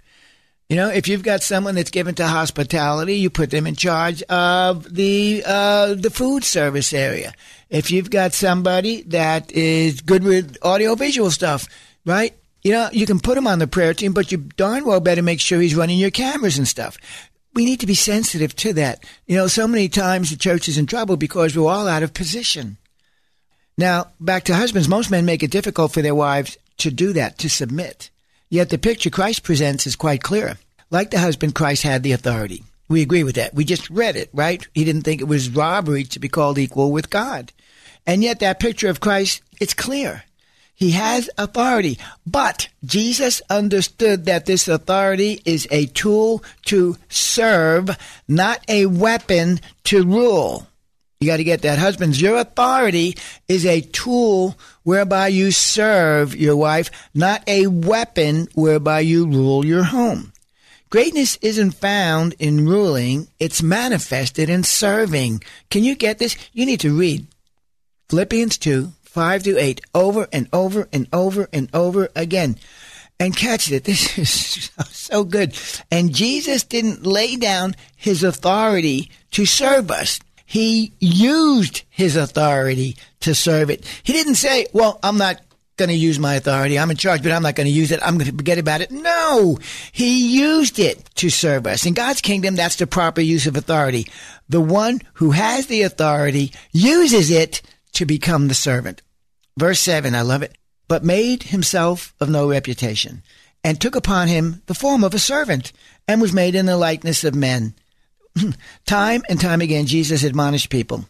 You 0.70 0.78
know, 0.78 0.90
if 0.90 1.08
you've 1.08 1.22
got 1.22 1.44
someone 1.44 1.76
that's 1.76 1.92
given 1.92 2.16
to 2.16 2.28
hospitality, 2.28 3.18
you 3.18 3.30
put 3.30 3.52
them 3.52 3.68
in 3.68 3.76
charge 3.76 4.24
of 4.24 4.96
the 4.96 5.44
uh, 5.46 5.94
the 5.94 6.10
food 6.10 6.44
service 6.44 6.92
area. 6.92 7.34
If 7.70 7.92
you've 7.92 8.10
got 8.10 8.34
somebody 8.34 9.04
that 9.04 9.52
is 9.52 10.02
good 10.02 10.24
with 10.24 10.58
audiovisual 10.64 11.30
stuff, 11.30 11.68
right? 12.04 12.34
You 12.64 12.72
know, 12.72 12.90
you 12.92 13.06
can 13.06 13.20
put 13.20 13.38
him 13.38 13.46
on 13.46 13.60
the 13.60 13.68
prayer 13.68 13.94
team, 13.94 14.14
but 14.14 14.32
you 14.32 14.40
darn 14.58 14.86
well 14.86 15.00
better 15.00 15.22
make 15.22 15.40
sure 15.40 15.62
he's 15.62 15.76
running 15.76 16.00
your 16.00 16.10
cameras 16.10 16.58
and 16.58 16.68
stuff. 16.68 16.98
We 17.54 17.64
need 17.64 17.80
to 17.82 17.88
be 17.88 17.94
sensitive 17.94 18.56
to 18.58 18.74
that. 18.74 19.04
You 19.28 19.36
know, 19.36 19.48
so 19.48 19.68
many 19.68 19.88
times 19.88 20.32
the 20.32 20.36
church 20.36 20.68
is 20.68 20.80
in 20.80 20.88
trouble 20.88 21.16
because 21.16 21.56
we're 21.56 21.72
all 21.72 21.88
out 21.88 22.02
of 22.02 22.16
position. 22.16 22.78
Now, 23.78 24.08
back 24.20 24.46
to 24.46 24.56
husbands, 24.56 24.90
most 24.90 25.12
men 25.12 25.26
make 25.26 25.44
it 25.44 25.52
difficult 25.52 25.92
for 25.92 26.02
their 26.02 26.16
wives 26.16 26.58
to 26.78 26.90
do 26.90 27.14
that, 27.14 27.38
to 27.40 27.50
submit. 27.50 28.10
Yet 28.56 28.70
the 28.70 28.78
picture 28.78 29.10
Christ 29.10 29.44
presents 29.44 29.86
is 29.86 29.98
quite 29.98 30.24
clear. 30.24 30.58
Like 30.90 31.12
the 31.12 31.20
husband, 31.20 31.56
Christ 31.56 31.84
had 31.84 32.04
the 32.04 32.14
authority. 32.14 32.64
We 32.88 33.02
agree 33.02 33.26
with 33.26 33.36
that. 33.36 33.54
We 33.54 33.66
just 33.66 33.90
read 33.90 34.16
it, 34.16 34.30
right? 34.32 34.66
He 34.74 34.86
didn't 34.86 35.02
think 35.02 35.20
it 35.20 35.28
was 35.28 35.50
robbery 35.50 36.06
to 36.06 36.20
be 36.20 36.30
called 36.30 36.58
equal 36.58 36.94
with 36.94 37.10
God. 37.10 37.52
And 38.08 38.24
yet 38.24 38.40
that 38.40 38.62
picture 38.62 38.88
of 38.88 39.02
Christ, 39.02 39.42
it's 39.60 39.74
clear. 39.74 40.24
He 40.74 40.92
has 40.92 41.30
authority. 41.38 42.00
But 42.26 42.70
Jesus 42.86 43.42
understood 43.50 44.24
that 44.24 44.46
this 44.46 44.70
authority 44.70 45.42
is 45.44 45.68
a 45.70 45.88
tool 45.88 46.42
to 46.68 46.96
serve, 47.10 47.98
not 48.26 48.64
a 48.70 48.86
weapon 48.86 49.60
to 49.86 50.06
rule. 50.06 50.66
You 51.20 51.28
got 51.28 51.38
to 51.38 51.44
get 51.44 51.64
that. 51.64 51.78
Husbands, 51.78 52.22
your 52.22 52.38
authority 52.38 53.18
is 53.50 53.66
a 53.66 53.82
tool 53.82 54.58
whereby 54.86 55.28
you 55.28 55.52
serve 55.52 56.36
your 56.36 56.56
wife, 56.56 57.10
not 57.14 57.44
a 57.48 57.68
weapon 57.68 58.48
whereby 58.54 59.02
you 59.02 59.28
rule 59.28 59.66
your 59.66 59.84
home. 59.84 60.32
Greatness 60.92 61.38
isn't 61.42 61.72
found 61.72 62.36
in 62.38 62.66
ruling, 62.68 63.28
it's 63.40 63.62
manifested 63.62 64.48
in 64.48 64.64
serving. 64.64 65.44
Can 65.70 65.84
you 65.84 65.96
get 65.96 66.20
this? 66.20 66.38
You 66.54 66.66
need 66.66 66.80
to 66.82 66.98
read 66.98 67.26
Philippians 68.10 68.60
2, 68.60 68.94
5 69.04 69.44
to 69.44 69.58
8, 69.58 69.82
over 69.96 70.28
and 70.32 70.48
over 70.54 70.88
and 70.94 71.08
over 71.12 71.50
and 71.52 71.68
over 71.74 72.10
again. 72.16 72.56
And 73.20 73.36
catch 73.36 73.72
it. 73.72 73.84
This 73.86 74.18
is 74.18 74.72
so 74.92 75.24
good. 75.24 75.58
And 75.90 76.14
Jesus 76.14 76.64
didn't 76.64 77.06
lay 77.06 77.38
down 77.38 77.76
his 77.96 78.24
authority 78.24 79.10
to 79.32 79.46
serve 79.46 79.90
us. 79.90 80.20
He 80.46 80.94
used 81.00 81.84
his 81.90 82.16
authority 82.16 82.98
to 83.22 83.34
serve 83.34 83.70
it. 83.70 83.86
He 84.04 84.14
didn't 84.14 84.36
say, 84.36 84.68
well, 84.74 85.00
I'm 85.02 85.18
not 85.18 85.42
going 85.78 85.90
to 85.90 85.96
use 85.96 86.20
my 86.20 86.36
authority. 86.36 86.80
I'm 86.80 86.92
in 86.92 86.98
charge, 86.98 87.22
but 87.22 87.32
I'm 87.32 87.44
not 87.44 87.56
going 87.56 87.68
to 87.68 87.74
use 87.74 87.92
it. 87.92 88.00
I'm 88.02 88.18
going 88.18 88.30
to 88.30 88.38
forget 88.38 88.58
about 88.58 88.82
it. 88.82 88.92
No, 88.92 89.58
he 89.92 90.38
used 90.38 90.80
it 90.80 91.04
to 91.16 91.30
serve 91.30 91.68
us. 91.68 91.86
In 91.86 91.94
God's 91.94 92.22
kingdom, 92.22 92.56
that's 92.56 92.78
the 92.78 92.88
proper 92.88 93.22
use 93.22 93.46
of 93.48 93.58
authority. 93.58 94.08
The 94.48 94.62
one 94.62 95.02
who 95.16 95.32
has 95.32 95.68
the 95.68 95.82
authority 95.82 96.54
uses 96.72 97.30
it 97.30 97.62
to 97.94 98.06
become 98.06 98.48
the 98.48 98.54
servant. 98.54 99.02
Verse 99.58 99.80
7, 99.80 100.16
I 100.16 100.22
love 100.22 100.44
it. 100.44 100.58
But 100.88 101.04
made 101.04 101.44
himself 101.44 102.14
of 102.20 102.30
no 102.30 102.50
reputation, 102.50 103.24
and 103.64 103.82
took 103.82 103.96
upon 103.96 104.28
him 104.28 104.62
the 104.68 104.76
form 104.76 105.04
of 105.04 105.16
a 105.16 105.20
servant, 105.20 105.74
and 106.08 106.22
was 106.22 106.32
made 106.32 106.54
in 106.54 106.68
the 106.68 106.78
likeness 106.78 107.24
of 107.24 107.34
men. 107.34 107.74
time 108.86 109.24
and 109.30 109.40
time 109.40 109.62
again, 109.62 109.86
Jesus 109.86 110.24
admonished 110.24 110.70
people, 110.70 111.06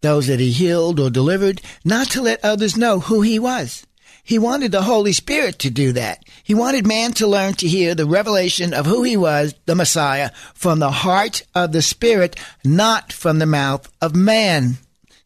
those 0.00 0.26
that 0.26 0.40
he 0.40 0.50
healed 0.50 1.00
or 1.00 1.10
delivered, 1.10 1.60
not 1.84 2.10
to 2.10 2.22
let 2.22 2.44
others 2.44 2.76
know 2.76 3.00
who 3.00 3.22
he 3.22 3.38
was. 3.38 3.86
He 4.28 4.38
wanted 4.38 4.72
the 4.72 4.82
Holy 4.82 5.14
Spirit 5.14 5.58
to 5.60 5.70
do 5.70 5.92
that. 5.92 6.22
He 6.44 6.52
wanted 6.54 6.86
man 6.86 7.12
to 7.12 7.26
learn 7.26 7.54
to 7.54 7.66
hear 7.66 7.94
the 7.94 8.04
revelation 8.04 8.74
of 8.74 8.84
who 8.84 9.02
he 9.02 9.16
was, 9.16 9.54
the 9.64 9.74
Messiah, 9.74 10.32
from 10.52 10.80
the 10.80 10.90
heart 10.90 11.44
of 11.54 11.72
the 11.72 11.80
Spirit, 11.80 12.38
not 12.62 13.10
from 13.10 13.38
the 13.38 13.46
mouth 13.46 13.90
of 14.02 14.14
man. 14.14 14.76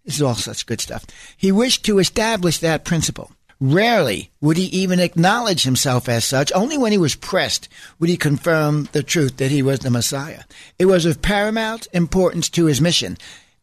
This 0.04 0.16
is 0.16 0.22
all 0.22 0.36
such 0.36 0.66
good 0.66 0.80
stuff. 0.80 1.04
He 1.36 1.50
wished 1.50 1.84
to 1.86 1.98
establish 1.98 2.58
that 2.58 2.84
principle. 2.84 3.32
Rarely 3.64 4.32
would 4.40 4.56
he 4.56 4.64
even 4.64 4.98
acknowledge 4.98 5.62
himself 5.62 6.08
as 6.08 6.24
such. 6.24 6.50
Only 6.52 6.76
when 6.76 6.90
he 6.90 6.98
was 6.98 7.14
pressed 7.14 7.68
would 8.00 8.10
he 8.10 8.16
confirm 8.16 8.88
the 8.90 9.04
truth 9.04 9.36
that 9.36 9.52
he 9.52 9.62
was 9.62 9.78
the 9.78 9.90
Messiah. 9.90 10.42
It 10.80 10.86
was 10.86 11.06
of 11.06 11.22
paramount 11.22 11.86
importance 11.92 12.48
to 12.48 12.64
his 12.64 12.80
mission 12.80 13.18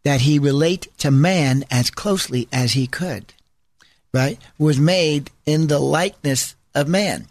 that 0.06 0.22
he 0.22 0.40
relate 0.40 0.88
to 1.00 1.12
man 1.12 1.66
as 1.70 1.92
closely 1.92 2.48
as 2.54 2.72
he 2.72 2.88
could. 2.88 3.34
Right? 4.14 4.40
Was 4.58 4.80
made 4.80 5.32
in 5.46 5.68
the 5.68 5.80
likeness 5.80 6.56
of 6.74 6.88
man. 6.88 7.28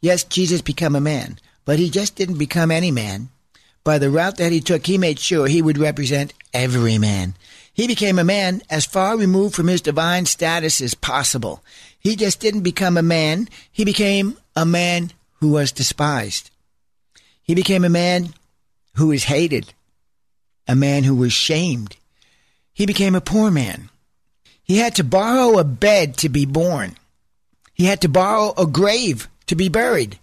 Yes, 0.00 0.24
Jesus 0.24 0.60
became 0.60 0.96
a 0.96 1.00
man, 1.00 1.38
but 1.64 1.78
he 1.78 1.88
just 1.88 2.16
didn't 2.16 2.38
become 2.38 2.72
any 2.72 2.90
man. 2.90 3.28
By 3.84 3.98
the 3.98 4.10
route 4.10 4.38
that 4.38 4.50
he 4.50 4.60
took, 4.60 4.86
he 4.86 4.98
made 4.98 5.20
sure 5.20 5.46
he 5.46 5.62
would 5.62 5.78
represent 5.78 6.34
every 6.52 6.98
man. 6.98 7.34
He 7.72 7.86
became 7.86 8.18
a 8.18 8.24
man 8.24 8.62
as 8.68 8.84
far 8.84 9.16
removed 9.16 9.54
from 9.54 9.68
his 9.68 9.80
divine 9.80 10.26
status 10.26 10.80
as 10.80 10.94
possible. 10.94 11.62
He 11.98 12.16
just 12.16 12.40
didn't 12.40 12.62
become 12.62 12.96
a 12.96 13.02
man. 13.02 13.48
He 13.70 13.84
became 13.84 14.36
a 14.54 14.64
man 14.64 15.10
who 15.40 15.50
was 15.50 15.72
despised. 15.72 16.50
He 17.42 17.54
became 17.54 17.84
a 17.84 17.88
man 17.88 18.34
who 18.94 19.08
was 19.08 19.24
hated, 19.24 19.72
a 20.66 20.74
man 20.74 21.04
who 21.04 21.14
was 21.14 21.32
shamed. 21.32 21.96
He 22.72 22.86
became 22.86 23.14
a 23.14 23.20
poor 23.20 23.50
man. 23.50 23.90
He 24.62 24.78
had 24.78 24.94
to 24.96 25.04
borrow 25.04 25.58
a 25.58 25.64
bed 25.64 26.16
to 26.18 26.28
be 26.28 26.44
born. 26.44 26.96
He 27.72 27.86
had 27.86 28.00
to 28.02 28.08
borrow 28.08 28.52
a 28.58 28.66
grave 28.66 29.28
to 29.46 29.54
be 29.54 29.68
buried. 29.68 30.18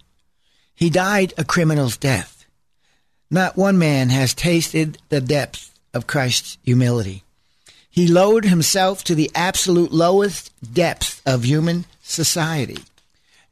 He 0.74 0.90
died 0.90 1.34
a 1.36 1.44
criminal's 1.44 1.96
death. 1.96 2.46
Not 3.30 3.56
one 3.56 3.78
man 3.78 4.10
has 4.10 4.34
tasted 4.34 4.98
the 5.08 5.20
depth 5.20 5.72
of 5.92 6.06
Christ's 6.06 6.58
humility. 6.62 7.24
He 7.96 8.06
lowered 8.06 8.44
himself 8.44 9.02
to 9.04 9.14
the 9.14 9.30
absolute 9.34 9.90
lowest 9.90 10.52
depth 10.74 11.22
of 11.24 11.44
human 11.44 11.86
society. 12.02 12.76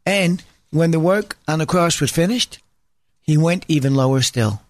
And 0.04 0.44
when 0.70 0.90
the 0.90 1.00
work 1.00 1.38
on 1.48 1.60
the 1.60 1.66
cross 1.66 1.98
was 1.98 2.10
finished, 2.10 2.58
he 3.22 3.38
went 3.38 3.64
even 3.68 3.94
lower 3.94 4.20
still. 4.20 4.60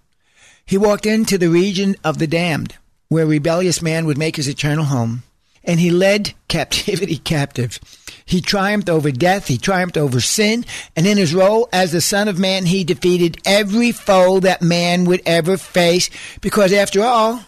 He 0.64 0.78
walked 0.78 1.06
into 1.06 1.38
the 1.38 1.48
region 1.48 1.96
of 2.04 2.18
the 2.18 2.28
damned, 2.28 2.76
where 3.08 3.26
rebellious 3.26 3.82
man 3.82 4.06
would 4.06 4.16
make 4.16 4.36
his 4.36 4.46
eternal 4.46 4.84
home, 4.84 5.24
and 5.64 5.80
he 5.80 5.90
led 5.90 6.34
captivity 6.46 7.16
captive. 7.24 7.80
He 8.24 8.40
triumphed 8.40 8.88
over 8.88 9.10
death, 9.10 9.48
he 9.48 9.58
triumphed 9.58 9.96
over 9.96 10.20
sin, 10.20 10.64
and 10.94 11.04
in 11.04 11.18
his 11.18 11.34
role 11.34 11.68
as 11.72 11.90
the 11.90 12.00
Son 12.00 12.28
of 12.28 12.38
Man, 12.38 12.66
he 12.66 12.84
defeated 12.84 13.38
every 13.44 13.90
foe 13.90 14.38
that 14.38 14.62
man 14.62 15.04
would 15.06 15.22
ever 15.26 15.56
face, 15.56 16.10
because 16.40 16.72
after 16.72 17.02
all, 17.02 17.40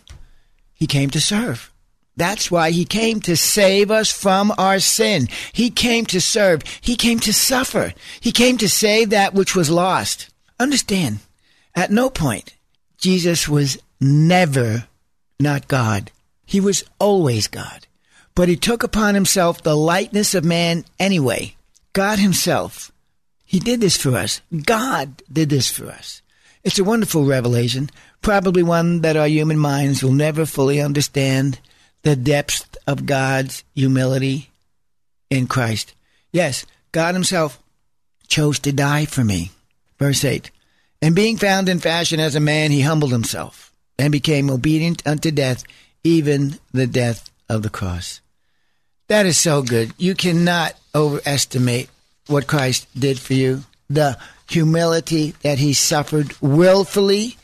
he 0.75 0.89
came 0.89 1.11
to 1.11 1.21
serve. 1.21 1.73
That's 2.17 2.51
why 2.51 2.71
he 2.71 2.87
came 2.87 3.21
to 3.21 3.37
save 3.37 3.91
us 3.91 4.11
from 4.11 4.53
our 4.57 4.81
sin. 4.81 5.29
He 5.53 5.69
came 5.71 6.07
to 6.07 6.21
serve. 6.21 6.63
He 6.81 6.97
came 6.97 7.21
to 7.21 7.33
suffer. 7.33 7.93
He 8.21 8.33
came 8.33 8.57
to 8.59 8.69
save 8.69 9.11
that 9.11 9.35
which 9.35 9.55
was 9.55 9.71
lost. 9.71 10.31
Understand, 10.59 11.19
at 11.75 11.91
no 11.91 12.09
point, 12.09 12.55
Jesus 12.97 13.47
was 13.47 13.79
never 14.01 14.89
not 15.39 15.69
God. 15.69 16.11
He 16.47 16.61
was 16.61 16.85
always 16.99 17.49
God. 17.49 17.87
But 18.35 18.49
he 18.49 18.57
took 18.57 18.83
upon 18.83 19.15
himself 19.15 19.63
the 19.63 19.77
likeness 19.77 20.35
of 20.35 20.45
man 20.45 20.85
anyway. 20.99 21.57
God 21.93 22.19
himself. 22.19 22.93
He 23.45 23.59
did 23.59 23.81
this 23.81 23.97
for 23.97 24.17
us. 24.17 24.41
God 24.65 25.23
did 25.31 25.51
this 25.51 25.71
for 25.71 25.87
us. 25.87 26.23
It's 26.65 26.79
a 26.79 26.85
wonderful 26.85 27.25
revelation, 27.25 27.91
probably 28.23 28.63
one 28.63 29.03
that 29.03 29.17
our 29.17 29.29
human 29.29 29.59
minds 29.59 30.03
will 30.03 30.13
never 30.13 30.47
fully 30.47 30.81
understand 30.81 31.61
the 32.03 32.17
depth 32.17 32.77
of 32.87 33.07
God's 33.07 33.65
humility 33.75 34.51
in 35.31 35.47
Christ. 35.47 35.95
Yes, 36.33 36.67
God 36.93 37.15
Himself 37.15 37.63
chose 38.29 38.59
to 38.61 38.73
die 38.73 39.07
for 39.07 39.25
me. 39.25 39.51
Verse 39.99 40.25
8 40.25 40.51
And 41.03 41.15
being 41.15 41.37
found 41.37 41.69
in 41.69 41.81
fashion 41.81 42.21
as 42.21 42.35
a 42.35 42.41
man, 42.41 42.71
He 42.71 42.83
humbled 42.83 43.13
Himself 43.13 43.73
and 43.99 44.13
became 44.13 44.51
obedient 44.51 45.07
unto 45.07 45.31
death, 45.31 45.65
even 46.05 46.59
the 46.73 46.87
death 46.87 47.31
of 47.49 47.63
the 47.63 47.71
cross. 47.71 48.21
That 49.09 49.27
is 49.27 49.39
so 49.39 49.63
good. 49.63 49.93
You 49.99 50.15
cannot 50.15 50.75
overestimate 50.95 51.89
what 52.27 52.47
Christ 52.47 52.89
did 52.99 53.19
for 53.19 53.35
you. 53.35 53.63
The 53.89 54.19
humility 54.49 55.35
that 55.43 55.59
He 55.59 55.73
suffered 55.73 56.35
willfully 56.41 57.37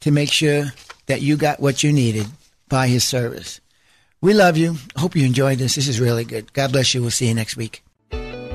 to 0.00 0.10
make 0.10 0.32
sure 0.32 0.66
that 1.06 1.20
you 1.20 1.36
got 1.36 1.60
what 1.60 1.82
you 1.82 1.92
needed 1.92 2.26
by 2.68 2.88
His 2.88 3.04
service. 3.04 3.59
We 4.22 4.34
love 4.34 4.58
you. 4.58 4.76
Hope 4.96 5.16
you 5.16 5.24
enjoyed 5.24 5.58
this. 5.58 5.76
This 5.76 5.88
is 5.88 5.98
really 5.98 6.24
good. 6.24 6.52
God 6.52 6.72
bless 6.72 6.94
you. 6.94 7.00
We'll 7.00 7.10
see 7.10 7.28
you 7.28 7.34
next 7.34 7.56
week. 7.56 7.82